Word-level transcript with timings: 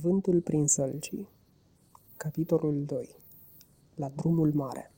Vântul 0.00 0.40
prin 0.40 0.66
sălcii 0.66 1.28
Capitolul 2.16 2.84
2 2.84 3.16
La 3.94 4.08
drumul 4.08 4.52
mare 4.54 4.92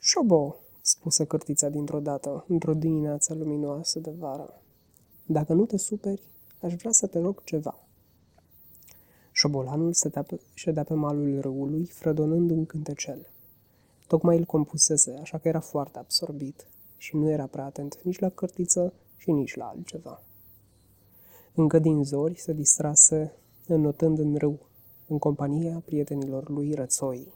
Șobo, 0.00 0.56
spusă 0.80 1.24
cârtița 1.24 1.68
dintr-o 1.68 2.00
dată, 2.00 2.44
într-o 2.48 2.74
dimineață 2.74 3.34
luminoasă 3.34 3.98
de 3.98 4.10
vară. 4.10 4.62
Dacă 5.26 5.52
nu 5.52 5.64
te 5.64 5.76
superi, 5.76 6.22
aș 6.60 6.74
vrea 6.74 6.92
să 6.92 7.06
te 7.06 7.18
rog 7.18 7.44
ceva. 7.44 7.78
Șobolanul 9.32 9.92
se 9.92 10.08
pe, 10.08 10.40
ședea 10.54 10.84
pe 10.84 10.94
malul 10.94 11.40
râului, 11.40 11.86
frădonând 11.86 12.50
un 12.50 12.66
cântecel. 12.66 13.26
Tocmai 14.06 14.36
îl 14.36 14.44
compusese, 14.44 15.18
așa 15.20 15.38
că 15.38 15.48
era 15.48 15.60
foarte 15.60 15.98
absorbit 15.98 16.66
și 16.96 17.16
nu 17.16 17.30
era 17.30 17.46
prea 17.46 17.64
atent 17.64 17.98
nici 18.02 18.18
la 18.18 18.28
cârtiță 18.28 18.92
și 19.16 19.30
nici 19.30 19.56
la 19.56 19.64
altceva. 19.64 20.20
Încă 21.58 21.78
din 21.78 22.04
zori 22.04 22.38
se 22.38 22.52
distrase 22.52 23.32
înnotând 23.66 24.18
în 24.18 24.34
râu, 24.36 24.58
în 25.06 25.18
compania 25.18 25.82
prietenilor 25.84 26.48
lui 26.48 26.74
rățoi. 26.74 27.32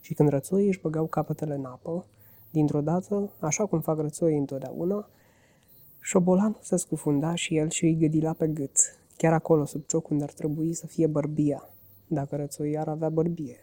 Și 0.00 0.14
când 0.14 0.28
rățoii 0.28 0.66
își 0.66 0.80
băgau 0.80 1.06
capetele 1.06 1.54
în 1.54 1.64
apă, 1.64 2.04
dintr-o 2.50 2.80
dată, 2.80 3.30
așa 3.38 3.66
cum 3.66 3.80
fac 3.80 3.98
rățoii 3.98 4.38
întotdeauna, 4.38 5.08
șobolanul 6.00 6.58
se 6.62 6.76
scufunda 6.76 7.34
și 7.34 7.56
el 7.56 7.70
și 7.70 7.84
îi 7.84 7.96
gâdila 7.96 8.32
pe 8.32 8.46
gât, 8.46 8.76
chiar 9.16 9.32
acolo 9.32 9.64
sub 9.64 9.86
cioc 9.86 10.08
unde 10.08 10.22
ar 10.22 10.32
trebui 10.32 10.74
să 10.74 10.86
fie 10.86 11.06
bărbia, 11.06 11.68
dacă 12.06 12.36
rățoii 12.36 12.78
ar 12.78 12.88
avea 12.88 13.08
bărbie. 13.08 13.56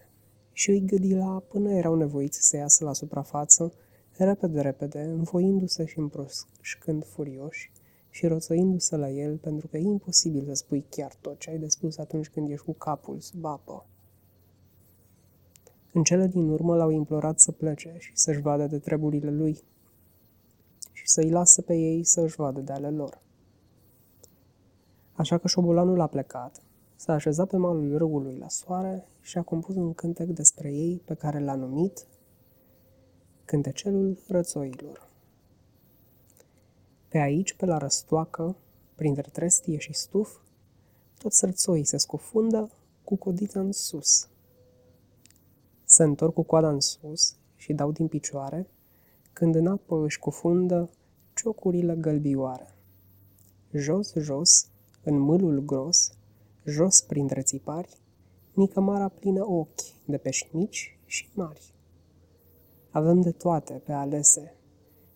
Și 0.51 0.69
îi 0.69 0.85
gâdila 0.85 1.43
până 1.47 1.71
erau 1.71 1.95
nevoiți 1.95 2.47
să 2.47 2.57
iasă 2.57 2.83
la 2.83 2.93
suprafață, 2.93 3.73
repede, 4.17 4.61
repede, 4.61 5.01
înfoindu-se 5.01 5.85
și 5.85 5.99
împroșcând 5.99 7.05
furioși, 7.05 7.71
și 8.09 8.27
roțăindu-se 8.27 8.95
la 8.95 9.09
el 9.09 9.37
pentru 9.37 9.67
că 9.67 9.77
e 9.77 9.81
imposibil 9.81 10.45
să 10.45 10.53
spui 10.53 10.85
chiar 10.89 11.13
tot 11.21 11.39
ce 11.39 11.49
ai 11.49 11.57
de 11.57 11.67
spus 11.67 11.97
atunci 11.97 12.29
când 12.29 12.49
ești 12.49 12.65
cu 12.65 12.73
capul 12.73 13.19
sub 13.19 13.45
apă. 13.45 13.85
În 15.93 16.03
cele 16.03 16.27
din 16.27 16.49
urmă 16.49 16.75
l-au 16.75 16.89
implorat 16.89 17.39
să 17.39 17.51
plece 17.51 17.95
și 17.97 18.11
să-și 18.13 18.41
vadă 18.41 18.67
de 18.67 18.79
treburile 18.79 19.31
lui 19.31 19.63
și 20.91 21.07
să-i 21.07 21.29
lasă 21.29 21.61
pe 21.61 21.75
ei 21.75 22.03
să-și 22.03 22.35
vadă 22.35 22.59
de 22.59 22.71
ale 22.71 22.89
lor. 22.89 23.21
Așa 25.13 25.37
că 25.37 25.47
șobolanul 25.47 26.01
a 26.01 26.07
plecat, 26.07 26.61
s-a 26.95 27.13
așezat 27.13 27.49
pe 27.49 27.57
malul 27.57 27.97
râului 27.97 28.37
la 28.37 28.47
soare 28.47 29.05
și 29.21 29.37
a 29.37 29.41
compus 29.41 29.75
un 29.75 29.93
cântec 29.93 30.27
despre 30.27 30.71
ei 30.71 31.01
pe 31.05 31.13
care 31.13 31.39
l-a 31.39 31.55
numit 31.55 32.07
Cântecelul 33.45 34.17
rățoilor. 34.27 35.08
Pe 37.09 37.17
aici, 37.17 37.53
pe 37.53 37.65
la 37.65 37.77
răstoacă, 37.77 38.55
printre 38.95 39.29
trestie 39.31 39.77
și 39.77 39.93
stuf, 39.93 40.37
tot 41.17 41.33
sărțoii 41.33 41.83
se 41.83 41.97
scufundă 41.97 42.69
cu 43.03 43.15
codița 43.15 43.59
în 43.59 43.71
sus. 43.71 44.29
Se 45.83 46.03
întorc 46.03 46.33
cu 46.33 46.43
coada 46.43 46.69
în 46.69 46.79
sus 46.79 47.35
și 47.55 47.73
dau 47.73 47.91
din 47.91 48.07
picioare, 48.07 48.67
când 49.33 49.55
în 49.55 49.67
apă 49.67 50.03
își 50.03 50.19
cufundă 50.19 50.89
ciocurile 51.33 51.95
gălbioare. 51.95 52.75
Jos, 53.73 54.13
jos, 54.13 54.67
în 55.03 55.19
mâlul 55.19 55.59
gros, 55.59 56.11
jos 56.65 57.01
printre 57.01 57.41
țipari, 57.41 57.97
nicămara 58.53 59.07
plină 59.07 59.45
ochi 59.49 60.05
de 60.05 60.17
pești 60.17 60.55
mici 60.55 60.99
și 61.05 61.29
mari. 61.33 61.73
Avem 62.89 63.21
de 63.21 63.31
toate 63.31 63.73
pe 63.73 63.91
alese, 63.91 64.53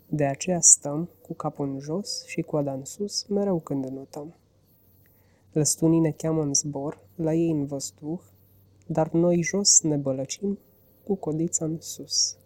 de 0.09 0.25
aceea 0.25 0.59
stăm 0.61 1.09
cu 1.21 1.33
capul 1.33 1.67
în 1.67 1.79
jos 1.79 2.25
și 2.25 2.41
coada 2.41 2.73
în 2.73 2.85
sus, 2.85 3.25
mereu 3.25 3.59
când 3.59 3.85
înotăm. 3.85 4.35
Lăstunii 5.51 5.99
ne 5.99 6.11
cheamă 6.11 6.41
în 6.41 6.53
zbor, 6.53 6.99
la 7.15 7.33
ei 7.33 7.51
în 7.51 7.65
văzduh, 7.65 8.19
dar 8.87 9.11
noi 9.11 9.41
jos 9.41 9.81
ne 9.81 9.95
bălăcim 9.95 10.59
cu 11.03 11.15
codița 11.15 11.65
în 11.65 11.81
sus. 11.81 12.37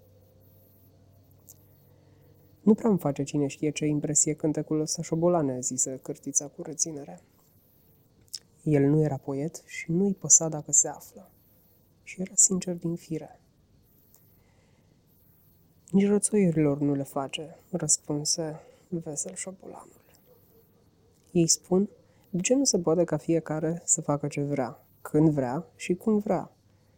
Nu 2.62 2.74
prea 2.74 2.90
îmi 2.90 3.00
face 3.00 3.24
cine 3.24 3.48
știe 3.48 3.70
ce 3.70 3.86
impresie 3.86 4.34
cântecul 4.34 4.80
ăsta 4.80 5.02
șobolane, 5.02 5.60
zise 5.60 6.00
cârtița 6.02 6.48
cu 6.48 6.62
reținere. 6.62 7.22
El 8.64 8.84
nu 8.84 9.02
era 9.02 9.18
poet 9.18 9.64
și 9.66 9.92
nu-i 9.92 10.14
păsa 10.14 10.50
dacă 10.50 10.72
se 10.72 10.88
află. 10.88 11.32
Și 12.04 12.22
era 12.22 12.32
sincer 12.36 12.76
din 12.76 12.96
fire. 12.96 13.42
Nici 15.92 16.08
rățoiurilor 16.08 16.80
nu 16.80 16.94
le 16.94 17.04
face, 17.04 17.60
răspunse 17.72 18.60
vesel 18.88 19.34
șobolanul. 19.34 20.02
Ei 21.32 21.48
spun, 21.48 21.90
de 22.30 22.42
ce 22.42 22.56
nu 22.56 22.64
se 22.64 22.80
poate 22.80 23.04
ca 23.04 23.18
fiecare 23.18 23.82
să 23.86 24.02
facă 24.02 24.28
ce 24.28 24.42
vrea, 24.42 24.86
când 25.02 25.30
vrea 25.30 25.66
și 25.76 25.96
cum 25.96 26.18
vrea, 26.18 26.52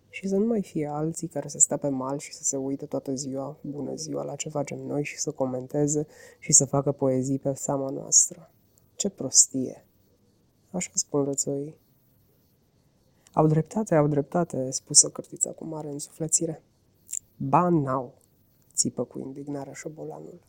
și 0.10 0.28
să 0.28 0.36
nu 0.36 0.46
mai 0.46 0.62
fie 0.62 0.88
alții 0.88 1.28
care 1.28 1.48
să 1.48 1.58
stea 1.58 1.78
pe 1.78 1.88
mal 1.88 2.18
și 2.18 2.34
să 2.34 2.44
se 2.44 2.58
uite 2.58 2.86
toată 2.86 3.14
ziua, 3.14 3.58
bună 3.62 3.96
ziua, 3.96 4.24
la 4.24 4.36
ce 4.36 4.50
facem 4.50 4.80
noi 4.80 5.04
și 5.04 5.20
să 5.20 5.32
comenteze 5.32 6.08
și 6.40 6.52
să 6.52 6.66
facă 6.66 6.92
poezii 6.92 7.40
pe 7.40 7.54
seama 7.54 7.90
noastră. 7.90 8.52
Ce 8.96 9.10
prostie! 9.10 9.86
Așa 10.72 10.92
spun 10.94 11.24
rățoii. 11.24 11.76
Au 13.34 13.48
dreptate, 13.48 13.96
au 13.96 14.08
dreptate, 14.08 14.72
spusă 14.72 15.10
cărtița 15.10 15.52
cu 15.52 15.66
mare 15.66 15.90
însuflețire. 15.90 16.64
Ba 17.38 17.70
n-au, 17.70 18.19
țipă 18.79 19.03
cu 19.03 19.19
indignare 19.19 19.72
șobolanul. 19.73 20.40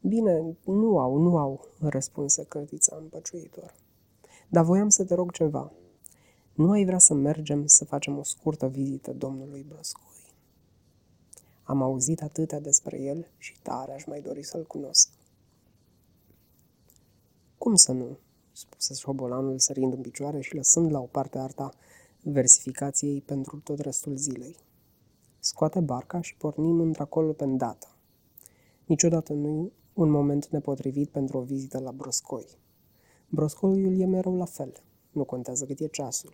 Bine, 0.00 0.56
nu 0.64 0.98
au, 0.98 1.16
nu 1.16 1.36
au, 1.36 1.64
răspunse 1.80 2.44
cărtița 2.44 2.96
împăciuitor. 3.00 3.74
Dar 4.48 4.64
voiam 4.64 4.88
să 4.88 5.04
te 5.04 5.14
rog 5.14 5.32
ceva. 5.32 5.72
Nu 6.54 6.70
ai 6.70 6.84
vrea 6.84 6.98
să 6.98 7.14
mergem 7.14 7.66
să 7.66 7.84
facem 7.84 8.18
o 8.18 8.22
scurtă 8.22 8.66
vizită 8.66 9.12
domnului 9.12 9.66
Brăscoi? 9.68 10.34
Am 11.62 11.82
auzit 11.82 12.22
atâtea 12.22 12.60
despre 12.60 13.00
el 13.00 13.30
și 13.38 13.62
tare 13.62 13.92
aș 13.92 14.04
mai 14.04 14.20
dori 14.20 14.42
să-l 14.42 14.66
cunosc. 14.66 15.10
Cum 17.58 17.74
să 17.74 17.92
nu? 17.92 18.18
spuse 18.52 18.94
șobolanul 18.94 19.58
sărind 19.58 19.92
în 19.92 20.00
picioare 20.00 20.40
și 20.40 20.54
lăsând 20.54 20.90
la 20.90 20.98
o 20.98 21.06
parte 21.06 21.38
arta 21.38 21.70
versificației 22.22 23.20
pentru 23.20 23.60
tot 23.60 23.78
restul 23.78 24.16
zilei. 24.16 24.56
Scoate 25.48 25.80
barca 25.80 26.20
și 26.20 26.36
pornim 26.36 26.80
într-acolo 26.80 27.32
pe 27.32 27.44
îndată. 27.44 27.86
Niciodată 28.84 29.32
nu 29.32 29.70
un 29.94 30.10
moment 30.10 30.48
nepotrivit 30.48 31.08
pentru 31.08 31.38
o 31.38 31.40
vizită 31.40 31.78
la 31.80 31.92
Broscoi. 31.92 32.46
Broscoiul 33.28 34.00
e 34.00 34.06
mereu 34.06 34.36
la 34.36 34.44
fel, 34.44 34.72
nu 35.10 35.24
contează 35.24 35.64
cât 35.64 35.80
e 35.80 35.86
ceasul. 35.86 36.32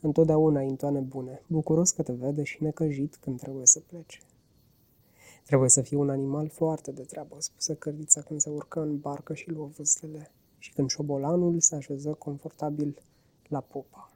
Întotdeauna 0.00 0.60
intoane 0.60 1.00
bune, 1.00 1.42
bucuros 1.46 1.90
că 1.90 2.02
te 2.02 2.12
vede 2.12 2.42
și 2.42 2.62
necăjit 2.62 3.16
când 3.16 3.38
trebuie 3.40 3.66
să 3.66 3.80
plece. 3.80 4.20
Trebuie 5.44 5.68
să 5.68 5.82
fie 5.82 5.96
un 5.96 6.10
animal 6.10 6.48
foarte 6.48 6.92
de 6.92 7.02
treabă, 7.02 7.36
spuse 7.38 7.74
cărdița 7.74 8.20
când 8.20 8.40
se 8.40 8.50
urcă 8.50 8.80
în 8.80 8.98
barcă 8.98 9.34
și 9.34 9.50
luă 9.50 9.66
vâslele 9.66 10.30
și 10.58 10.72
când 10.72 10.88
șobolanul 10.88 11.60
se 11.60 11.74
așeză 11.74 12.12
confortabil 12.12 13.02
la 13.48 13.60
popa. 13.60 14.12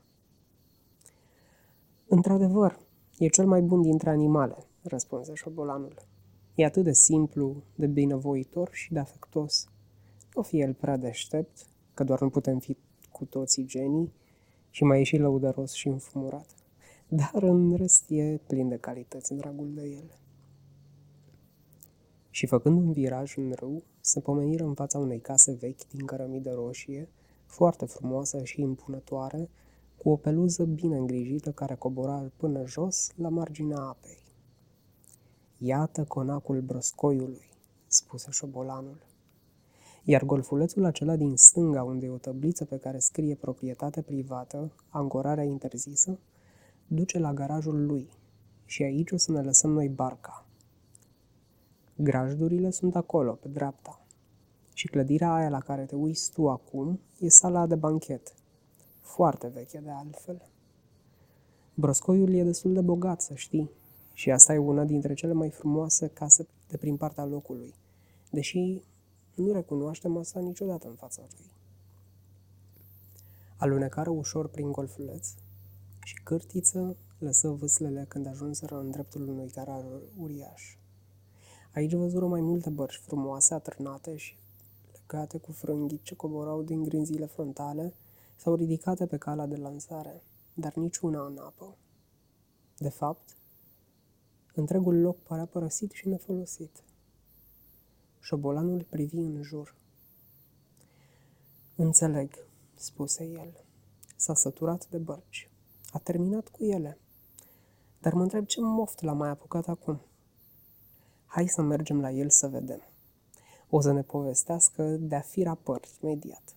Într-adevăr, 2.06 2.90
E 3.22 3.28
cel 3.28 3.46
mai 3.46 3.60
bun 3.60 3.82
dintre 3.82 4.10
animale, 4.10 4.56
răspunse 4.82 5.34
șobolanul. 5.34 5.94
E 6.54 6.64
atât 6.64 6.84
de 6.84 6.92
simplu, 6.92 7.62
de 7.74 7.86
binevoitor 7.86 8.68
și 8.72 8.92
de 8.92 8.98
afectos. 8.98 9.68
Nu 10.34 10.42
fi 10.42 10.60
el 10.60 10.74
prea 10.74 10.96
deștept, 10.96 11.66
că 11.94 12.04
doar 12.04 12.20
nu 12.20 12.30
putem 12.30 12.58
fi 12.58 12.76
cu 13.12 13.24
toții 13.24 13.64
genii, 13.64 14.12
și 14.70 14.84
mai 14.84 15.00
e 15.00 15.02
și 15.02 15.16
lăudăros 15.16 15.72
și 15.72 15.88
înfumurat. 15.88 16.46
Dar 17.08 17.42
în 17.42 17.74
rest 17.76 18.10
e 18.10 18.40
plin 18.46 18.68
de 18.68 18.76
calități, 18.76 19.34
dragul 19.34 19.74
de 19.74 19.88
el. 19.88 20.18
Și 22.30 22.46
făcând 22.46 22.76
un 22.76 22.92
viraj 22.92 23.36
în 23.36 23.52
râu, 23.52 23.82
se 24.00 24.20
pomeniră 24.20 24.64
în 24.64 24.74
fața 24.74 24.98
unei 24.98 25.20
case 25.20 25.52
vechi 25.52 25.88
din 25.90 26.06
cărămidă 26.06 26.52
roșie, 26.52 27.08
foarte 27.46 27.84
frumoasă 27.84 28.44
și 28.44 28.60
impunătoare, 28.60 29.50
cu 30.02 30.08
o 30.10 30.16
peluză 30.16 30.64
bine 30.64 30.96
îngrijită 30.96 31.52
care 31.52 31.74
cobora 31.74 32.30
până 32.36 32.66
jos 32.66 33.12
la 33.16 33.28
marginea 33.28 33.78
apei. 33.78 34.22
Iată 35.58 36.04
conacul 36.04 36.60
broscoiului, 36.60 37.50
spuse 37.86 38.30
șobolanul. 38.30 39.06
Iar 40.04 40.24
golfulețul 40.24 40.84
acela 40.84 41.16
din 41.16 41.36
stânga, 41.36 41.82
unde 41.82 42.06
e 42.06 42.10
o 42.10 42.18
tăbliță 42.18 42.64
pe 42.64 42.76
care 42.76 42.98
scrie 42.98 43.34
proprietate 43.34 44.02
privată, 44.02 44.72
ancorarea 44.88 45.44
interzisă, 45.44 46.18
duce 46.86 47.18
la 47.18 47.32
garajul 47.32 47.86
lui 47.86 48.08
și 48.64 48.82
aici 48.82 49.10
o 49.10 49.16
să 49.16 49.32
ne 49.32 49.42
lăsăm 49.42 49.70
noi 49.70 49.88
barca. 49.88 50.46
Grajdurile 51.96 52.70
sunt 52.70 52.96
acolo, 52.96 53.32
pe 53.32 53.48
dreapta. 53.48 54.04
Și 54.74 54.86
clădirea 54.86 55.34
aia 55.34 55.48
la 55.48 55.60
care 55.60 55.84
te 55.84 55.94
uiți 55.94 56.30
tu 56.32 56.48
acum 56.48 57.00
e 57.18 57.28
sala 57.28 57.66
de 57.66 57.74
banchet– 57.74 58.34
foarte 59.14 59.46
veche 59.46 59.78
de 59.78 59.90
altfel. 59.90 60.42
Broscoiul 61.74 62.34
e 62.34 62.42
destul 62.42 62.72
de 62.72 62.80
bogat, 62.80 63.20
să 63.22 63.34
știi, 63.34 63.70
și 64.12 64.30
asta 64.30 64.54
e 64.54 64.58
una 64.58 64.84
dintre 64.84 65.14
cele 65.14 65.32
mai 65.32 65.50
frumoase 65.50 66.08
case 66.08 66.46
de 66.68 66.76
prin 66.76 66.96
partea 66.96 67.24
locului, 67.24 67.74
deși 68.30 68.82
nu 69.34 69.52
recunoaștem 69.52 70.16
asta 70.16 70.40
niciodată 70.40 70.88
în 70.88 70.94
fața 70.94 71.22
lui. 71.36 71.50
Alunecară 73.56 74.10
ușor 74.10 74.48
prin 74.48 74.72
golfuleț 74.72 75.28
și 76.04 76.14
cârtiță 76.22 76.96
lăsă 77.18 77.48
vâslele 77.48 78.04
când 78.08 78.26
ajunseră 78.26 78.78
în 78.78 78.90
dreptul 78.90 79.28
unui 79.28 79.48
carar 79.48 79.84
uriaș. 80.18 80.76
Aici 81.74 81.94
văzură 81.94 82.26
mai 82.26 82.40
multe 82.40 82.70
bărci 82.70 83.00
frumoase, 83.06 83.54
atârnate 83.54 84.16
și 84.16 84.36
legate 84.92 85.38
cu 85.38 85.52
frânghii 85.52 86.00
ce 86.02 86.14
coborau 86.14 86.62
din 86.62 86.82
grinzile 86.82 87.26
frontale 87.26 87.94
sau 88.42 88.54
ridicate 88.54 89.06
pe 89.06 89.16
calea 89.16 89.46
de 89.46 89.56
lansare, 89.56 90.22
dar 90.54 90.74
niciuna 90.74 91.26
în 91.26 91.38
apă. 91.38 91.76
De 92.78 92.88
fapt, 92.88 93.36
întregul 94.54 95.00
loc 95.00 95.22
părea 95.22 95.44
părăsit 95.44 95.90
și 95.90 96.08
nefolosit. 96.08 96.82
Șobolanul 98.20 98.86
privi 98.88 99.16
în 99.16 99.42
jur. 99.42 99.74
Înțeleg, 101.76 102.46
spuse 102.74 103.24
el. 103.24 103.64
S-a 104.16 104.34
săturat 104.34 104.88
de 104.88 104.98
bărci. 104.98 105.50
A 105.90 105.98
terminat 105.98 106.48
cu 106.48 106.64
ele. 106.64 106.98
Dar 108.00 108.12
mă 108.12 108.22
întreb 108.22 108.46
ce 108.46 108.60
moft 108.60 109.02
l-a 109.02 109.12
mai 109.12 109.28
apucat 109.28 109.68
acum. 109.68 110.00
Hai 111.26 111.46
să 111.48 111.62
mergem 111.62 112.00
la 112.00 112.10
el 112.10 112.30
să 112.30 112.48
vedem. 112.48 112.82
O 113.70 113.80
să 113.80 113.92
ne 113.92 114.02
povestească 114.02 114.82
de-a 114.82 115.20
fi 115.20 115.42
raport 115.42 115.86
imediat. 116.00 116.56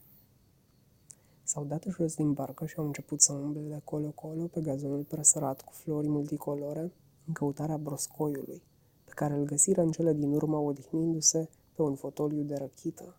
S-au 1.56 1.64
dat 1.64 1.86
jos 1.90 2.16
din 2.16 2.34
barcă 2.34 2.66
și 2.66 2.76
au 2.78 2.86
început 2.86 3.22
să 3.22 3.34
umble 3.34 3.62
de 3.62 3.82
colo-colo 3.84 4.48
pe 4.48 4.62
gazonul 4.62 5.04
presărat 5.04 5.62
cu 5.62 5.72
flori 5.74 6.08
multicolore 6.08 6.92
în 7.28 7.34
căutarea 7.34 7.78
broscoiului, 7.78 8.62
pe 9.06 9.12
care 9.16 9.34
îl 9.34 9.46
găsiră 9.46 9.82
în 9.82 9.92
cele 9.92 10.14
din 10.14 10.32
urmă 10.32 10.58
odihnindu-se 10.58 11.50
pe 11.76 11.82
un 11.82 11.96
fotoliu 11.96 12.42
de 12.42 12.56
răchită, 12.56 13.16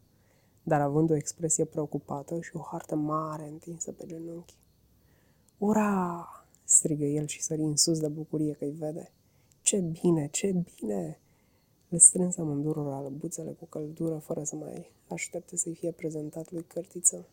dar 0.63 0.81
având 0.81 1.11
o 1.11 1.15
expresie 1.15 1.65
preocupată 1.65 2.41
și 2.41 2.57
o 2.57 2.61
hartă 2.61 2.95
mare 2.95 3.49
întinsă 3.49 3.93
pe 3.93 4.07
genunchi. 4.07 4.55
Ura! 5.59 6.29
strigă 6.65 7.05
el 7.05 7.27
și 7.27 7.43
sări 7.43 7.63
în 7.63 7.77
sus 7.77 7.99
de 8.01 8.09
bucurie 8.09 8.53
că-i 8.53 8.71
vede. 8.71 9.13
Ce 9.63 9.79
bine, 9.81 10.29
ce 10.29 10.65
bine! 10.77 11.21
Le 11.89 11.99
strâns 11.99 12.37
amândurora 12.37 13.01
lăbuțele 13.01 13.51
cu 13.51 13.65
căldură, 13.65 14.19
fără 14.19 14.45
să 14.45 14.57
mai 14.57 14.91
aștepte 15.09 15.57
să-i 15.57 15.75
fie 15.75 15.91
prezentat 15.91 16.51
lui 16.51 16.63
Cărtiță. 16.63 17.29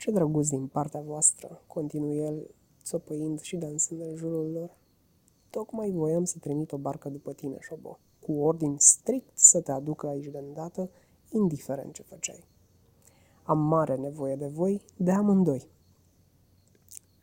Ce 0.00 0.10
drăguț 0.10 0.48
din 0.48 0.66
partea 0.66 1.00
voastră, 1.00 1.62
continuă 1.66 2.12
el, 2.12 2.54
țopăind 2.82 3.40
și 3.40 3.56
dansând 3.56 4.00
în 4.00 4.16
jurul 4.16 4.50
lor. 4.50 4.76
Tocmai 5.50 5.90
voiam 5.90 6.24
să 6.24 6.38
trimit 6.38 6.72
o 6.72 6.76
barcă 6.76 7.08
după 7.08 7.32
tine, 7.32 7.56
Șobo, 7.60 7.98
cu 8.20 8.32
ordin 8.32 8.76
strict 8.78 9.38
să 9.38 9.60
te 9.60 9.72
aducă 9.72 10.06
aici 10.06 10.26
de 10.26 10.38
îndată, 10.38 10.90
indiferent 11.30 11.92
ce 11.92 12.02
făceai. 12.02 12.44
Am 13.42 13.58
mare 13.58 13.96
nevoie 13.96 14.36
de 14.36 14.46
voi, 14.46 14.82
de 14.96 15.10
amândoi. 15.10 15.68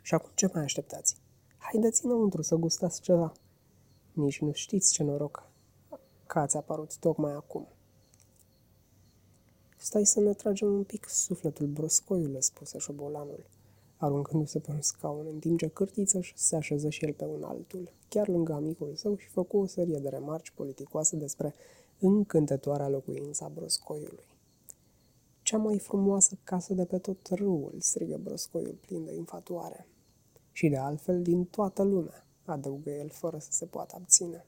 Și 0.03 0.13
acum 0.13 0.31
ce 0.33 0.49
mai 0.53 0.63
așteptați? 0.63 1.17
Haideți 1.57 2.05
înăuntru 2.05 2.41
să 2.41 2.55
gustați 2.55 3.01
ceva. 3.01 3.31
Nici 4.13 4.41
nu 4.41 4.51
știți 4.51 4.93
ce 4.93 5.03
noroc 5.03 5.49
că 6.27 6.39
ați 6.39 6.57
apărut 6.57 6.97
tocmai 6.97 7.33
acum. 7.33 7.67
Stai 9.79 10.05
să 10.05 10.19
ne 10.19 10.33
tragem 10.33 10.73
un 10.73 10.83
pic 10.83 11.09
sufletul 11.09 11.67
broscoiule, 11.67 12.39
spuse 12.39 12.77
șobolanul, 12.77 13.45
aruncându-se 13.97 14.59
pe 14.59 14.71
un 14.71 14.81
scaun, 14.81 15.25
în 15.31 15.39
timp 15.39 15.59
ce 15.59 15.67
cârtiță 15.67 16.19
se 16.35 16.55
așeză 16.55 16.89
și 16.89 17.05
el 17.05 17.13
pe 17.13 17.25
un 17.25 17.43
altul, 17.43 17.93
chiar 18.09 18.27
lângă 18.27 18.53
amicul 18.53 18.95
său 18.95 19.17
și 19.17 19.27
făcu 19.27 19.57
o 19.57 19.65
serie 19.65 19.97
de 19.97 20.09
remarci 20.09 20.51
politicoase 20.51 21.15
despre 21.15 21.53
încântătoarea 21.99 22.89
locuința 22.89 23.45
a 23.45 23.49
broscoiului. 23.49 24.27
Cea 25.41 25.57
mai 25.57 25.79
frumoasă 25.79 26.37
casă 26.43 26.73
de 26.73 26.85
pe 26.85 26.97
tot 26.97 27.27
râul, 27.27 27.75
strigă 27.79 28.19
broscoiul 28.23 28.77
plin 28.81 29.05
de 29.05 29.13
infatuare. 29.13 29.87
Și 30.51 30.69
de 30.69 30.77
altfel 30.77 31.21
din 31.21 31.45
toată 31.45 31.83
lumea, 31.83 32.25
adăugă 32.45 32.89
el 32.89 33.09
fără 33.09 33.37
să 33.37 33.51
se 33.51 33.65
poată 33.65 33.95
abține. 33.95 34.45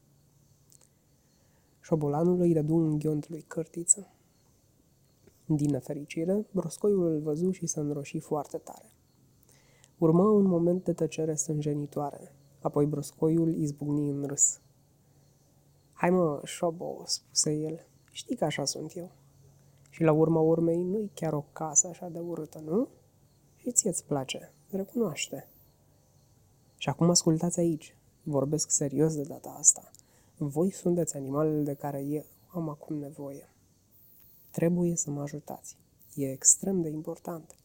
Șobolanul 1.81 2.39
îi 2.39 2.53
dădu 2.53 2.75
un 2.75 2.99
ghiont 2.99 3.29
lui 3.29 3.41
Cărtiță. 3.41 4.13
Din 5.51 5.69
nefericire, 5.69 6.45
broscoiul 6.51 7.05
îl 7.05 7.19
văzu 7.19 7.51
și 7.51 7.65
se 7.65 7.79
înroși 7.79 8.19
foarte 8.19 8.57
tare. 8.57 8.93
Urmă 9.97 10.23
un 10.23 10.45
moment 10.45 10.83
de 10.83 10.93
tăcere 10.93 11.35
sângenitoare, 11.35 12.35
apoi 12.61 12.85
broscoiul 12.85 13.55
izbucni 13.55 14.09
în 14.09 14.25
râs. 14.25 14.59
Hai 15.93 16.09
mă, 16.09 16.41
șobo, 16.43 17.03
spuse 17.05 17.53
el, 17.53 17.87
știi 18.11 18.35
că 18.35 18.45
așa 18.45 18.65
sunt 18.65 18.95
eu. 18.95 19.11
Și 19.89 20.03
la 20.03 20.11
urma 20.11 20.39
urmei 20.39 20.83
nu-i 20.83 21.11
chiar 21.13 21.33
o 21.33 21.45
casă 21.53 21.87
așa 21.87 22.09
de 22.09 22.19
urâtă, 22.19 22.59
nu? 22.59 22.87
Și 23.55 23.71
ție-ți 23.71 24.05
place, 24.05 24.53
recunoaște. 24.69 25.47
Și 26.77 26.89
acum 26.89 27.09
ascultați 27.09 27.59
aici, 27.59 27.95
vorbesc 28.23 28.69
serios 28.69 29.15
de 29.15 29.23
data 29.23 29.55
asta. 29.59 29.91
Voi 30.37 30.71
sunteți 30.71 31.17
animalele 31.17 31.61
de 31.61 31.73
care 31.73 32.03
eu 32.03 32.25
am 32.47 32.69
acum 32.69 32.95
nevoie. 32.95 33.49
Trebuie 34.51 34.95
să 34.95 35.09
mă 35.09 35.21
ajutați. 35.21 35.75
E 36.15 36.31
extrem 36.31 36.81
de 36.81 36.89
important. 36.89 37.55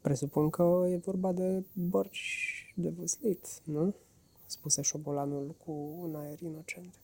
Presupun 0.00 0.50
că 0.50 0.86
e 0.88 0.96
vorba 0.96 1.32
de 1.32 1.64
bărci 1.72 2.72
de 2.76 2.88
văslit, 2.88 3.60
nu? 3.64 3.94
spuse 4.46 4.82
șobolanul 4.82 5.54
cu 5.64 5.72
un 6.00 6.14
aer 6.14 6.40
inocent. 6.40 6.94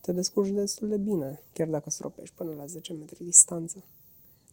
Te 0.00 0.12
descurci 0.12 0.50
destul 0.50 0.88
de 0.88 0.96
bine, 0.96 1.42
chiar 1.52 1.68
dacă 1.68 1.90
stropești 1.90 2.34
până 2.34 2.54
la 2.54 2.66
10 2.66 2.92
metri 2.92 3.24
distanță. 3.24 3.84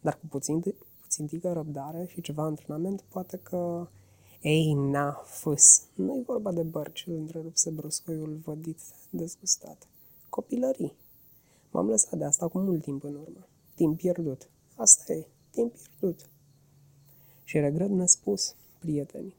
Dar 0.02 0.18
cu 0.18 0.26
puțin, 0.26 0.64
puțin 1.00 1.26
tică 1.26 1.52
răbdare 1.52 2.06
și 2.08 2.20
ceva 2.20 2.42
antrenament, 2.42 3.00
poate 3.00 3.36
că... 3.36 3.88
Ei, 4.42 4.72
na, 4.72 5.22
fâs, 5.24 5.82
nu-i 5.94 6.22
vorba 6.22 6.52
de 6.52 6.62
bărci, 6.62 7.04
îl 7.06 7.14
întrerupse 7.14 7.70
broscoiul 7.70 8.40
vădit, 8.44 8.78
dezgustat. 9.10 9.88
Copilării. 10.28 10.92
M-am 11.76 11.88
lăsat 11.88 12.18
de 12.18 12.24
asta 12.24 12.48
cu 12.48 12.58
mult 12.58 12.82
timp 12.82 13.04
în 13.04 13.14
urmă. 13.14 13.46
Timp 13.74 13.96
pierdut. 13.96 14.48
Asta 14.74 15.12
e, 15.12 15.26
timp 15.50 15.74
pierdut. 15.76 16.28
Și 17.44 17.58
regret 17.58 17.88
nespus, 17.88 18.54
prieteni, 18.78 19.34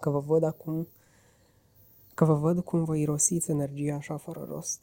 că 0.00 0.10
vă 0.10 0.18
văd 0.18 0.42
acum, 0.42 0.88
că 2.14 2.24
vă 2.24 2.34
văd 2.34 2.60
cum 2.60 2.84
vă 2.84 2.96
irosiți 2.96 3.50
energia 3.50 3.94
așa 3.94 4.16
fără 4.16 4.46
rost. 4.48 4.80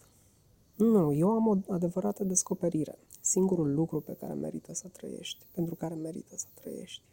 Nu, 0.75 1.13
eu 1.13 1.29
am 1.29 1.47
o 1.47 1.73
adevărată 1.73 2.23
descoperire. 2.23 2.97
Singurul 3.21 3.73
lucru 3.73 3.99
pe 3.99 4.15
care 4.19 4.33
merită 4.33 4.73
să 4.73 4.87
trăiești, 4.87 5.45
pentru 5.51 5.75
care 5.75 5.93
merită 5.93 6.37
să 6.37 6.47
trăiești. 6.53 7.03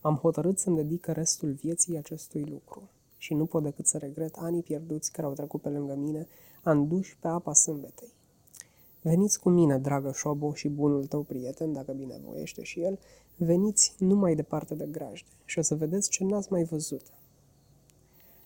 Am 0.00 0.14
hotărât 0.14 0.58
să-mi 0.58 0.76
dedic 0.76 1.06
restul 1.06 1.52
vieții 1.52 1.96
acestui 1.96 2.44
lucru 2.44 2.88
și 3.16 3.34
nu 3.34 3.46
pot 3.46 3.62
decât 3.62 3.86
să 3.86 3.98
regret 3.98 4.36
anii 4.36 4.62
pierduți 4.62 5.12
care 5.12 5.26
au 5.26 5.32
trecut 5.32 5.60
pe 5.60 5.68
lângă 5.68 5.94
mine, 5.94 6.26
anduși 6.62 7.16
pe 7.16 7.28
apa 7.28 7.52
sâmbetei. 7.52 8.16
Veniți 9.08 9.40
cu 9.40 9.48
mine, 9.48 9.78
dragă 9.78 10.12
Șobo 10.12 10.54
și 10.54 10.68
bunul 10.68 11.06
tău 11.06 11.22
prieten, 11.22 11.72
dacă 11.72 11.92
binevoiește 11.92 12.62
și 12.62 12.80
el, 12.80 12.98
veniți 13.36 13.94
numai 13.98 14.34
departe 14.34 14.74
de 14.74 14.86
grajde 14.90 15.28
și 15.44 15.58
o 15.58 15.62
să 15.62 15.74
vedeți 15.74 16.10
ce 16.10 16.24
n-ați 16.24 16.52
mai 16.52 16.64
văzut. 16.64 17.02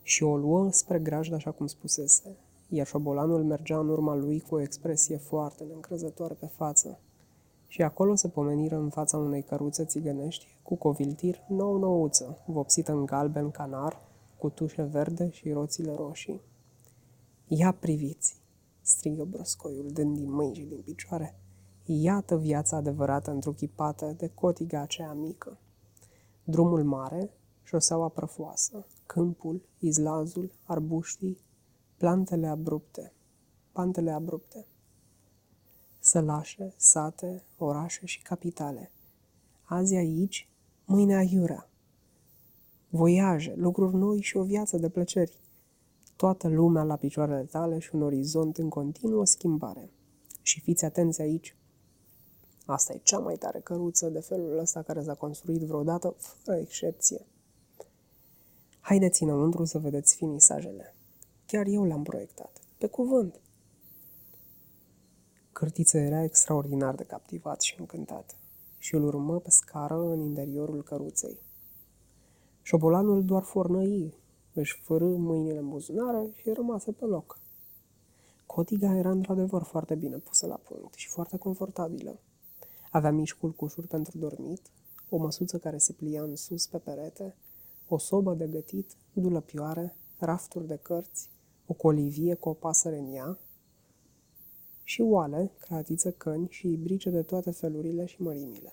Și 0.02 0.22
o 0.22 0.36
luă 0.36 0.70
spre 0.70 0.98
grajd 0.98 1.32
așa 1.32 1.50
cum 1.50 1.66
spusese, 1.66 2.36
iar 2.68 2.86
șobolanul 2.86 3.44
mergea 3.44 3.78
în 3.78 3.88
urma 3.88 4.14
lui 4.14 4.40
cu 4.40 4.54
o 4.54 4.60
expresie 4.60 5.16
foarte 5.16 5.64
neîncrezătoare 5.64 6.34
pe 6.34 6.46
față. 6.46 6.98
Și 7.66 7.82
acolo 7.82 8.14
se 8.14 8.28
pomeniră 8.28 8.76
în 8.76 8.88
fața 8.88 9.16
unei 9.18 9.42
căruțe 9.42 9.84
țigănești 9.84 10.46
cu 10.62 10.74
coviltir 10.74 11.44
nou-nouță, 11.48 12.38
vopsită 12.46 12.92
în 12.92 13.04
galben 13.04 13.50
canar, 13.50 14.08
cu 14.38 14.48
tușe 14.48 14.82
verde 14.82 15.30
și 15.30 15.52
roțile 15.52 15.94
roșii. 15.94 16.40
Ia 17.46 17.72
priviți! 17.72 18.41
Strigă 18.82 19.24
broscoiul, 19.24 19.90
dând 19.90 20.16
din 20.16 20.30
mâini 20.32 20.54
și 20.54 20.64
din 20.64 20.80
picioare. 20.80 21.36
Iată 21.84 22.36
viața 22.36 22.76
adevărată 22.76 23.30
întruchipată 23.30 24.14
de 24.16 24.28
cotiga 24.28 24.80
aceea 24.80 25.12
mică. 25.12 25.58
Drumul 26.44 26.84
mare, 26.84 27.30
șoseaua 27.62 28.08
prăfoasă, 28.08 28.86
câmpul, 29.06 29.62
izlazul, 29.78 30.52
arbuștii, 30.64 31.38
plantele 31.96 32.46
abrupte, 32.46 33.12
pantele 33.72 34.10
abrupte, 34.10 34.66
sălașe, 35.98 36.74
sate, 36.76 37.44
orașe 37.58 38.06
și 38.06 38.22
capitale. 38.22 38.90
Azi 39.62 39.94
aici, 39.94 40.48
mâine 40.84 41.16
aiurea. 41.16 41.68
Voiaje, 42.88 43.54
lucruri 43.56 43.94
noi 43.94 44.20
și 44.20 44.36
o 44.36 44.42
viață 44.42 44.76
de 44.76 44.88
plăceri 44.88 45.40
toată 46.16 46.48
lumea 46.48 46.82
la 46.82 46.96
picioarele 46.96 47.44
tale 47.44 47.78
și 47.78 47.94
un 47.94 48.02
orizont 48.02 48.58
în 48.58 48.68
continuă 48.68 49.26
schimbare. 49.26 49.90
Și 50.42 50.60
fiți 50.60 50.84
atenți 50.84 51.20
aici. 51.20 51.56
Asta 52.66 52.92
e 52.92 53.00
cea 53.02 53.18
mai 53.18 53.36
tare 53.36 53.60
căruță 53.60 54.08
de 54.08 54.20
felul 54.20 54.58
ăsta 54.58 54.82
care 54.82 55.02
s-a 55.02 55.14
construit 55.14 55.60
vreodată, 55.60 56.14
fără 56.18 56.58
excepție. 56.58 57.26
Haideți 58.80 59.22
înăuntru 59.22 59.64
să 59.64 59.78
vedeți 59.78 60.16
finisajele. 60.16 60.94
Chiar 61.46 61.66
eu 61.66 61.84
le-am 61.84 62.02
proiectat. 62.02 62.60
Pe 62.78 62.86
cuvânt. 62.86 63.40
Cârtiță 65.52 65.98
era 65.98 66.22
extraordinar 66.22 66.94
de 66.94 67.04
captivat 67.04 67.60
și 67.60 67.76
încântat. 67.78 68.36
și 68.82 68.94
îl 68.94 69.04
urmă 69.04 69.40
pe 69.40 69.50
scară 69.50 70.00
în 70.00 70.20
interiorul 70.20 70.82
căruței. 70.82 71.38
Șobolanul 72.62 73.24
doar 73.24 73.42
fornăi, 73.42 74.14
își 74.54 74.80
fără 74.82 75.04
mâinile 75.04 75.58
în 75.58 75.68
buzunare 75.68 76.30
și 76.34 76.50
rămase 76.50 76.92
pe 76.92 77.04
loc. 77.04 77.38
Cotiga 78.46 78.96
era 78.96 79.10
într-adevăr 79.10 79.62
foarte 79.62 79.94
bine 79.94 80.16
pusă 80.16 80.46
la 80.46 80.56
punct 80.56 80.94
și 80.94 81.08
foarte 81.08 81.36
confortabilă. 81.36 82.18
Avea 82.90 83.10
mici 83.10 83.34
culcușuri 83.34 83.86
pentru 83.86 84.18
dormit, 84.18 84.60
o 85.08 85.16
măsuță 85.16 85.58
care 85.58 85.78
se 85.78 85.92
plia 85.92 86.22
în 86.22 86.36
sus 86.36 86.66
pe 86.66 86.78
perete, 86.78 87.36
o 87.88 87.98
sobă 87.98 88.34
de 88.34 88.46
gătit, 88.46 88.96
dulăpioare, 89.12 89.96
rafturi 90.18 90.66
de 90.66 90.76
cărți, 90.82 91.28
o 91.66 91.72
colivie 91.72 92.34
cu 92.34 92.48
o 92.48 92.52
pasăre 92.52 92.98
în 92.98 93.14
ea 93.14 93.38
și 94.84 95.00
oale, 95.00 95.52
cratiță, 95.58 96.10
căni 96.10 96.48
și 96.50 96.72
ibrice 96.72 97.10
de 97.10 97.22
toate 97.22 97.50
felurile 97.50 98.06
și 98.06 98.22
mărimile. 98.22 98.72